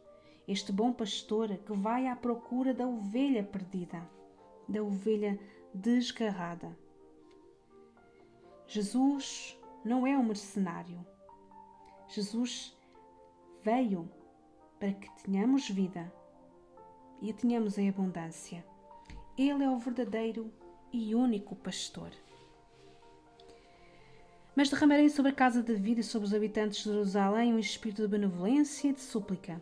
Este 0.47 0.71
bom 0.71 0.93
pastor 0.93 1.57
que 1.57 1.73
vai 1.73 2.07
à 2.07 2.15
procura 2.15 2.73
da 2.73 2.87
ovelha 2.87 3.43
perdida, 3.43 4.07
da 4.67 4.83
ovelha 4.83 5.39
desgarrada. 5.73 6.77
Jesus 8.67 9.59
não 9.83 10.05
é 10.05 10.17
um 10.17 10.23
mercenário. 10.23 11.05
Jesus 12.07 12.77
veio 13.61 14.09
para 14.79 14.93
que 14.93 15.09
tenhamos 15.23 15.69
vida 15.69 16.11
e 17.21 17.29
a 17.29 17.33
tenhamos 17.33 17.77
em 17.77 17.89
abundância. 17.89 18.65
Ele 19.37 19.63
é 19.63 19.69
o 19.69 19.79
verdadeiro 19.79 20.51
e 20.91 21.15
único 21.15 21.55
pastor. 21.55 22.11
Mas 24.55 24.69
derramarei 24.69 25.09
sobre 25.09 25.31
a 25.31 25.35
casa 25.35 25.61
de 25.61 25.73
David 25.73 25.99
e 25.99 26.03
sobre 26.03 26.27
os 26.27 26.33
habitantes 26.33 26.77
de 26.77 26.85
Jerusalém 26.85 27.53
um 27.53 27.59
espírito 27.59 28.01
de 28.03 28.07
benevolência 28.07 28.87
e 28.89 28.93
de 28.93 29.01
súplica. 29.01 29.61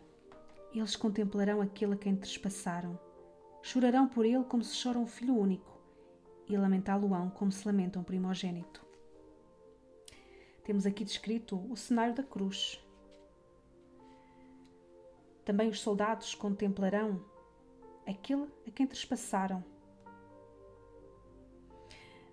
Eles 0.72 0.94
contemplarão 0.94 1.60
aquele 1.60 1.94
a 1.94 1.96
quem 1.96 2.14
trespassaram. 2.14 2.98
Chorarão 3.62 4.06
por 4.06 4.24
ele 4.24 4.44
como 4.44 4.62
se 4.62 4.80
chora 4.80 4.98
um 4.98 5.06
filho 5.06 5.36
único, 5.36 5.80
e 6.48 6.56
lamentá-lo-ão 6.56 7.30
como 7.30 7.50
se 7.50 7.66
lamenta 7.66 7.98
um 7.98 8.04
primogênito. 8.04 8.84
Temos 10.64 10.86
aqui 10.86 11.04
descrito 11.04 11.56
o 11.70 11.76
cenário 11.76 12.14
da 12.14 12.22
cruz. 12.22 12.83
Também 15.44 15.68
os 15.68 15.80
soldados 15.80 16.34
contemplarão 16.34 17.22
aquele 18.06 18.48
a 18.66 18.70
quem 18.70 18.86
trespassaram. 18.86 19.64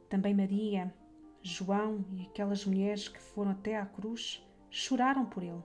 Também 0.10 0.34
Maria 0.34 0.94
João 1.42 2.06
e 2.12 2.24
aquelas 2.24 2.66
mulheres 2.66 3.08
que 3.08 3.20
foram 3.20 3.52
até 3.52 3.78
à 3.78 3.86
cruz 3.86 4.46
choraram 4.70 5.26
por 5.26 5.44
ele. 5.44 5.64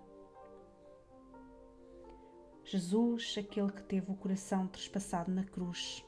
Jesus, 2.65 3.37
aquele 3.39 3.71
que 3.71 3.83
teve 3.83 4.11
o 4.11 4.17
coração 4.17 4.67
trespassado 4.67 5.31
na 5.31 5.45
cruz. 5.45 6.05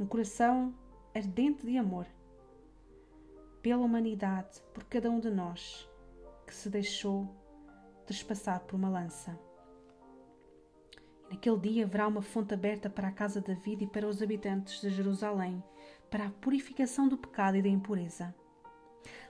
Um 0.00 0.06
coração 0.06 0.74
ardente 1.14 1.64
de 1.64 1.78
amor 1.78 2.06
pela 3.62 3.84
humanidade, 3.84 4.60
por 4.74 4.84
cada 4.84 5.10
um 5.10 5.20
de 5.20 5.30
nós 5.30 5.88
que 6.46 6.54
se 6.54 6.68
deixou 6.68 7.28
trespassar 8.04 8.60
por 8.60 8.76
uma 8.76 8.88
lança. 8.88 9.45
Naquele 11.30 11.58
dia 11.58 11.84
haverá 11.84 12.06
uma 12.06 12.22
fonte 12.22 12.54
aberta 12.54 12.88
para 12.88 13.08
a 13.08 13.12
casa 13.12 13.40
de 13.40 13.48
David 13.54 13.84
e 13.84 13.86
para 13.86 14.06
os 14.06 14.22
habitantes 14.22 14.80
de 14.80 14.90
Jerusalém 14.90 15.62
para 16.10 16.26
a 16.26 16.30
purificação 16.30 17.08
do 17.08 17.18
pecado 17.18 17.56
e 17.56 17.62
da 17.62 17.68
impureza. 17.68 18.34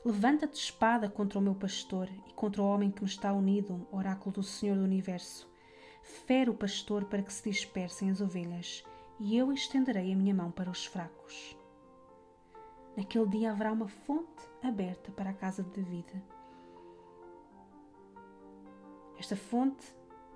Levanta-te 0.05 0.55
espada 0.61 1.09
contra 1.09 1.39
o 1.39 1.43
meu 1.43 1.55
pastor 1.55 2.09
e 2.29 2.33
contra 2.33 2.63
o 2.63 2.67
homem 2.67 2.91
que 2.91 3.03
me 3.03 3.09
está 3.09 3.33
unido, 3.33 3.87
oráculo 3.91 4.35
do 4.37 4.43
Senhor 4.43 4.77
do 4.77 4.85
Universo. 4.85 5.51
Fere 6.03 6.51
o 6.51 6.55
pastor 6.55 7.07
para 7.07 7.23
que 7.23 7.33
se 7.33 7.51
dispersem 7.51 8.11
as 8.11 8.21
ovelhas, 8.21 8.85
e 9.19 9.37
eu 9.37 9.53
estenderei 9.53 10.13
a 10.13 10.17
minha 10.17 10.35
mão 10.35 10.51
para 10.51 10.71
os 10.71 10.87
fracos. 10.87 11.57
Naquele 12.97 13.27
dia 13.27 13.51
haverá 13.51 13.73
uma 13.73 13.89
fonte 13.89 14.43
aberta 14.63 15.11
para 15.13 15.31
a 15.31 15.35
casa 15.35 15.63
de 15.63 15.71
David. 15.71 16.23
Esta 19.19 19.35
fonte 19.35 19.85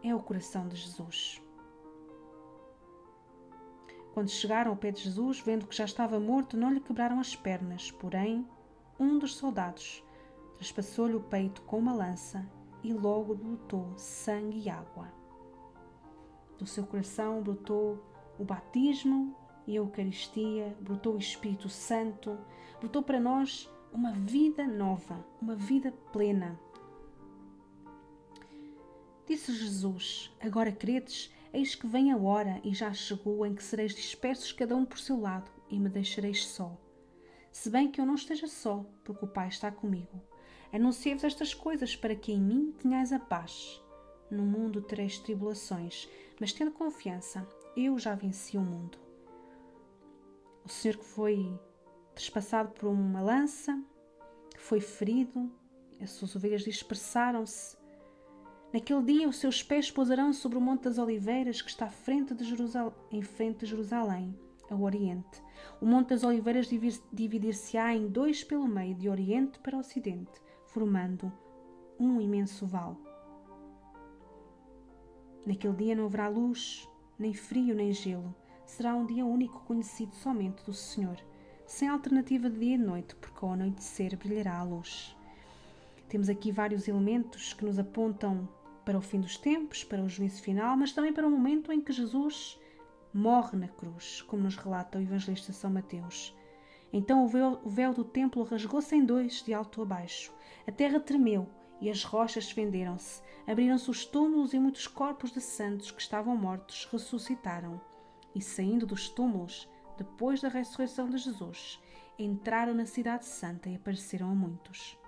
é 0.02 0.14
o 0.14 0.20
coração 0.20 0.66
de 0.66 0.76
Jesus. 0.76 1.40
Quando 4.12 4.28
chegaram 4.28 4.72
ao 4.72 4.76
pé 4.76 4.90
de 4.90 5.02
Jesus, 5.02 5.40
vendo 5.40 5.66
que 5.66 5.76
já 5.76 5.84
estava 5.84 6.18
morto, 6.18 6.56
não 6.56 6.72
lhe 6.72 6.80
quebraram 6.80 7.20
as 7.20 7.36
pernas. 7.36 7.90
Porém, 7.90 8.46
um 8.98 9.18
dos 9.18 9.34
soldados 9.36 10.04
traspassou-lhe 10.56 11.14
o 11.14 11.20
peito 11.20 11.62
com 11.62 11.78
uma 11.78 11.92
lança 11.92 12.46
e 12.82 12.92
logo 12.92 13.34
brotou 13.34 13.92
sangue 13.96 14.60
e 14.60 14.68
água. 14.68 15.08
Do 16.58 16.66
seu 16.66 16.84
coração 16.84 17.42
brotou 17.42 18.02
o 18.38 18.44
batismo 18.44 19.34
e 19.66 19.72
a 19.72 19.76
Eucaristia, 19.76 20.76
brotou 20.80 21.14
o 21.14 21.18
Espírito 21.18 21.68
Santo, 21.68 22.36
brotou 22.80 23.02
para 23.02 23.20
nós 23.20 23.70
uma 23.92 24.12
vida 24.12 24.66
nova, 24.66 25.24
uma 25.40 25.54
vida 25.54 25.92
plena. 26.12 26.58
Disse 29.26 29.52
Jesus: 29.52 30.34
Agora 30.40 30.72
credes? 30.72 31.32
Eis 31.52 31.74
que 31.74 31.86
vem 31.86 32.12
a 32.12 32.16
hora, 32.16 32.60
e 32.62 32.72
já 32.72 32.92
chegou, 32.92 33.44
em 33.44 33.54
que 33.54 33.62
sereis 33.62 33.94
dispersos 33.94 34.52
cada 34.52 34.76
um 34.76 34.84
por 34.84 34.98
seu 34.98 35.18
lado, 35.18 35.50
e 35.68 35.78
me 35.78 35.88
deixareis 35.88 36.46
só. 36.46 36.76
Se 37.50 37.68
bem 37.68 37.90
que 37.90 38.00
eu 38.00 38.06
não 38.06 38.14
esteja 38.14 38.46
só, 38.46 38.86
porque 39.02 39.24
o 39.24 39.28
Pai 39.28 39.48
está 39.48 39.70
comigo. 39.70 40.22
Anunciei-vos 40.72 41.24
estas 41.24 41.52
coisas 41.52 41.96
para 41.96 42.14
que 42.14 42.32
em 42.32 42.40
mim 42.40 42.72
tenhais 42.78 43.12
a 43.12 43.18
paz. 43.18 43.82
No 44.30 44.44
mundo 44.44 44.80
tereis 44.80 45.18
tribulações, 45.18 46.08
mas 46.38 46.52
tendo 46.52 46.70
confiança, 46.70 47.44
eu 47.76 47.98
já 47.98 48.14
venci 48.14 48.56
o 48.56 48.60
mundo. 48.60 48.96
O 50.64 50.68
Senhor 50.68 50.96
que 50.96 51.04
foi 51.04 51.58
trespassado 52.14 52.70
por 52.70 52.88
uma 52.88 53.20
lança, 53.20 53.82
que 54.54 54.60
foi 54.60 54.80
ferido, 54.80 55.50
as 56.00 56.10
suas 56.10 56.36
ovelhas 56.36 56.62
dispersaram-se, 56.62 57.76
Naquele 58.72 59.02
dia 59.02 59.28
os 59.28 59.38
seus 59.38 59.64
pés 59.64 59.90
pousarão 59.90 60.32
sobre 60.32 60.56
o 60.56 60.60
Monte 60.60 60.84
das 60.84 60.98
Oliveiras, 60.98 61.60
que 61.60 61.70
está 61.70 61.88
frente 61.88 62.32
em 63.10 63.20
frente 63.20 63.60
de 63.60 63.66
Jerusalém, 63.66 64.38
ao 64.70 64.80
Oriente. 64.82 65.42
O 65.80 65.86
Monte 65.86 66.10
das 66.10 66.22
Oliveiras 66.22 66.68
dividir-se-á 67.12 67.92
em 67.94 68.06
dois 68.06 68.44
pelo 68.44 68.68
meio, 68.68 68.94
de 68.94 69.08
Oriente 69.08 69.58
para 69.58 69.76
Ocidente, 69.76 70.40
formando 70.66 71.32
um 71.98 72.20
imenso 72.20 72.64
vale. 72.64 72.96
Naquele 75.44 75.74
dia 75.74 75.96
não 75.96 76.04
haverá 76.04 76.28
luz, 76.28 76.88
nem 77.18 77.34
frio, 77.34 77.74
nem 77.74 77.92
gelo. 77.92 78.32
Será 78.64 78.94
um 78.94 79.04
dia 79.04 79.26
único 79.26 79.64
conhecido 79.64 80.14
somente 80.14 80.64
do 80.64 80.72
Senhor, 80.72 81.18
sem 81.66 81.88
alternativa 81.88 82.48
de 82.48 82.56
dia 82.56 82.74
e 82.76 82.78
noite, 82.78 83.16
porque 83.16 83.44
ao 83.44 83.52
anoitecer 83.52 84.16
brilhará 84.16 84.60
a 84.60 84.62
luz. 84.62 85.16
Temos 86.08 86.28
aqui 86.28 86.52
vários 86.52 86.86
elementos 86.86 87.52
que 87.52 87.64
nos 87.64 87.78
apontam 87.80 88.48
para 88.84 88.98
o 88.98 89.02
fim 89.02 89.20
dos 89.20 89.36
tempos, 89.36 89.84
para 89.84 90.02
o 90.02 90.08
juízo 90.08 90.42
final, 90.42 90.76
mas 90.76 90.92
também 90.92 91.12
para 91.12 91.26
o 91.26 91.30
momento 91.30 91.72
em 91.72 91.80
que 91.80 91.92
Jesus 91.92 92.58
morre 93.12 93.56
na 93.58 93.68
cruz, 93.68 94.22
como 94.22 94.42
nos 94.42 94.56
relata 94.56 94.98
o 94.98 95.02
evangelista 95.02 95.52
São 95.52 95.70
Mateus. 95.70 96.36
Então 96.92 97.24
o 97.24 97.28
véu, 97.28 97.60
o 97.64 97.68
véu 97.68 97.92
do 97.92 98.04
templo 98.04 98.42
rasgou-se 98.42 98.94
em 98.94 99.04
dois, 99.04 99.42
de 99.42 99.54
alto 99.54 99.82
a 99.82 99.84
baixo. 99.84 100.32
A 100.66 100.72
terra 100.72 100.98
tremeu 100.98 101.48
e 101.80 101.90
as 101.90 102.04
rochas 102.04 102.50
fenderam-se. 102.50 103.22
Abriram-se 103.46 103.90
os 103.90 104.04
túmulos 104.04 104.52
e 104.52 104.58
muitos 104.58 104.86
corpos 104.86 105.32
de 105.32 105.40
santos 105.40 105.90
que 105.90 106.00
estavam 106.00 106.36
mortos 106.36 106.88
ressuscitaram. 106.90 107.80
E 108.34 108.40
saindo 108.40 108.86
dos 108.86 109.08
túmulos, 109.08 109.68
depois 109.96 110.40
da 110.40 110.48
ressurreição 110.48 111.08
de 111.08 111.18
Jesus, 111.18 111.80
entraram 112.18 112.74
na 112.74 112.86
Cidade 112.86 113.24
Santa 113.24 113.68
e 113.68 113.76
apareceram 113.76 114.30
a 114.30 114.34
muitos. 114.34 114.99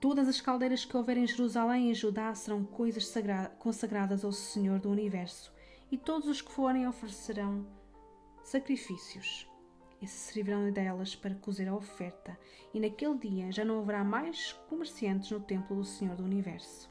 Todas 0.00 0.28
as 0.28 0.42
caldeiras 0.42 0.84
que 0.84 0.94
houver 0.94 1.16
em 1.16 1.26
Jerusalém 1.26 1.86
e 1.86 1.90
em 1.90 1.94
Judá 1.94 2.34
serão 2.34 2.62
coisas 2.64 3.12
consagradas 3.58 4.24
ao 4.24 4.32
Senhor 4.32 4.78
do 4.78 4.90
Universo, 4.90 5.52
e 5.90 5.96
todos 5.96 6.28
os 6.28 6.42
que 6.42 6.52
forem 6.52 6.86
oferecerão 6.86 7.66
sacrifícios. 8.44 9.50
E 10.00 10.06
se 10.06 10.32
servirão 10.32 10.70
delas 10.70 11.16
para 11.16 11.34
cozer 11.34 11.68
a 11.68 11.74
oferta, 11.74 12.38
e 12.74 12.78
naquele 12.78 13.16
dia 13.16 13.50
já 13.50 13.64
não 13.64 13.78
haverá 13.78 14.04
mais 14.04 14.52
comerciantes 14.68 15.30
no 15.30 15.40
templo 15.40 15.76
do 15.76 15.84
Senhor 15.84 16.14
do 16.14 16.24
Universo. 16.24 16.90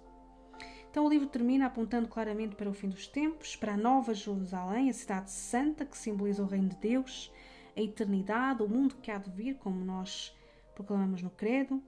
Então 0.90 1.06
o 1.06 1.10
livro 1.10 1.28
termina 1.28 1.68
apontando 1.68 2.08
claramente 2.08 2.56
para 2.56 2.70
o 2.70 2.74
fim 2.74 2.90
dos 2.90 3.06
tempos, 3.06 3.56
para 3.56 3.74
a 3.74 3.78
nova 3.78 4.16
Jerusalém, 4.16 4.90
a 4.90 4.94
cidade 4.94 5.30
santa 5.30 5.86
que 5.86 5.96
simboliza 5.96 6.42
o 6.42 6.48
reino 6.48 6.70
de 6.70 6.78
Deus, 6.78 7.32
a 7.78 7.82
eternidade, 7.82 8.64
o 8.64 8.68
mundo 8.68 8.96
que 8.96 9.12
há 9.12 9.20
de 9.20 9.30
vir, 9.30 9.56
como 9.58 9.86
nós 9.86 10.36
proclamamos 10.74 11.22
no 11.22 11.30
Credo, 11.30 11.84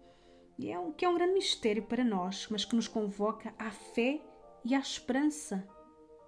e 0.58 0.72
é 0.72 0.80
um, 0.80 0.92
que 0.92 1.06
é 1.06 1.10
um 1.10 1.16
grande 1.16 1.34
mistério 1.34 1.84
para 1.84 2.04
nós, 2.04 2.48
mas 2.50 2.66
que 2.66 2.76
nos 2.76 2.88
convoca 2.88 3.54
à 3.60 3.70
fé 3.70 4.22
e 4.66 4.74
à 4.74 4.80
esperança 4.80 5.68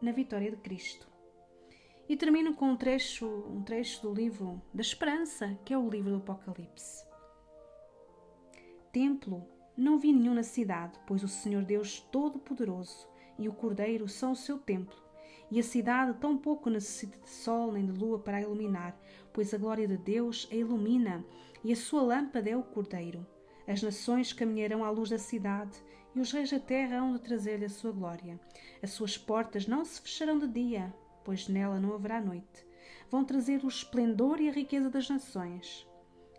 na 0.02 0.12
vitória 0.12 0.52
de 0.52 0.58
Cristo. 0.58 1.08
E 2.08 2.16
termino 2.16 2.54
com 2.54 2.72
um 2.72 2.78
trecho, 2.78 3.28
um 3.28 3.64
trecho 3.64 4.02
do 4.02 4.14
livro 4.14 4.62
da 4.74 4.82
Esperança, 4.82 5.58
que 5.66 5.74
é 5.74 5.78
o 5.78 5.90
livro 5.90 6.12
do 6.12 6.18
Apocalipse. 6.18 7.06
Templo 8.92 9.48
não 9.78 10.00
vi 10.00 10.12
nenhum 10.12 10.34
na 10.34 10.44
cidade, 10.44 11.00
pois 11.06 11.24
o 11.24 11.28
Senhor 11.28 11.64
Deus 11.64 12.00
Todo-Poderoso 12.12 13.08
e 13.38 13.48
o 13.48 13.54
Cordeiro 13.54 14.08
são 14.08 14.32
o 14.32 14.36
seu 14.36 14.58
templo. 14.58 14.98
E 15.52 15.60
a 15.60 15.64
cidade 15.64 16.20
tão 16.20 16.38
pouco 16.38 16.70
necessita 16.70 17.18
de 17.20 17.30
sol 17.30 17.72
nem 17.72 17.86
de 17.86 17.92
lua 17.92 18.20
para 18.20 18.38
a 18.38 18.42
iluminar, 18.42 19.00
pois 19.34 19.54
a 19.54 19.58
glória 19.58 19.88
de 19.88 19.98
Deus 19.98 20.48
a 20.52 20.56
ilumina 20.56 21.26
e 21.64 21.72
a 21.72 21.76
sua 21.76 22.02
lâmpada 22.02 22.50
é 22.50 22.58
o 22.58 22.64
Cordeiro. 22.64 23.26
As 23.70 23.84
nações 23.84 24.34
caminharão 24.34 24.84
à 24.84 24.90
luz 24.90 25.12
da 25.12 25.20
cidade 25.20 25.80
e 26.16 26.20
os 26.20 26.32
reis 26.32 26.50
da 26.50 26.60
terra 26.60 26.98
hão 26.98 27.14
de 27.14 27.20
trazer-lhe 27.20 27.66
a 27.66 27.70
sua 27.70 27.92
glória. 27.92 28.40
As 28.82 28.90
suas 28.90 29.16
portas 29.16 29.68
não 29.68 29.86
se 29.86 30.02
fecharão 30.02 30.40
de 30.40 30.48
dia, 30.48 30.92
pois 31.24 31.48
nela 31.48 31.80
não 31.80 31.94
haverá 31.94 32.20
noite. 32.20 32.66
Vão 33.12 33.24
trazer 33.24 33.64
o 33.64 33.68
esplendor 33.68 34.42
e 34.42 34.50
a 34.50 34.52
riqueza 34.52 34.90
das 34.90 35.08
nações, 35.08 35.88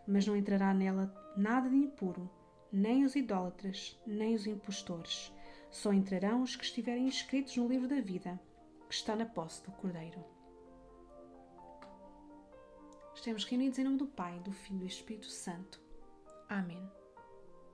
mas 0.08 0.26
não 0.26 0.36
entrará 0.36 0.74
nela 0.74 1.14
nada 1.36 1.70
de 1.70 1.76
impuro, 1.76 2.28
nem 2.72 3.04
os 3.04 3.14
idólatras, 3.14 3.96
nem 4.04 4.34
os 4.34 4.44
impostores. 4.48 5.32
Só 5.70 5.92
entrarão 5.92 6.42
os 6.42 6.56
que 6.56 6.64
estiverem 6.64 7.06
inscritos 7.06 7.56
no 7.56 7.68
livro 7.68 7.86
da 7.86 8.00
vida, 8.00 8.40
que 8.88 8.94
está 8.94 9.14
na 9.14 9.24
posse 9.24 9.62
do 9.62 9.70
Cordeiro. 9.70 10.24
Estamos 13.14 13.44
reunidos 13.44 13.78
em 13.78 13.84
nome 13.84 13.98
do 13.98 14.06
Pai, 14.08 14.40
do 14.40 14.50
Filho 14.50 14.78
e 14.78 14.80
do 14.80 14.86
Espírito 14.86 15.26
Santo. 15.26 15.80
Amém. 16.48 16.99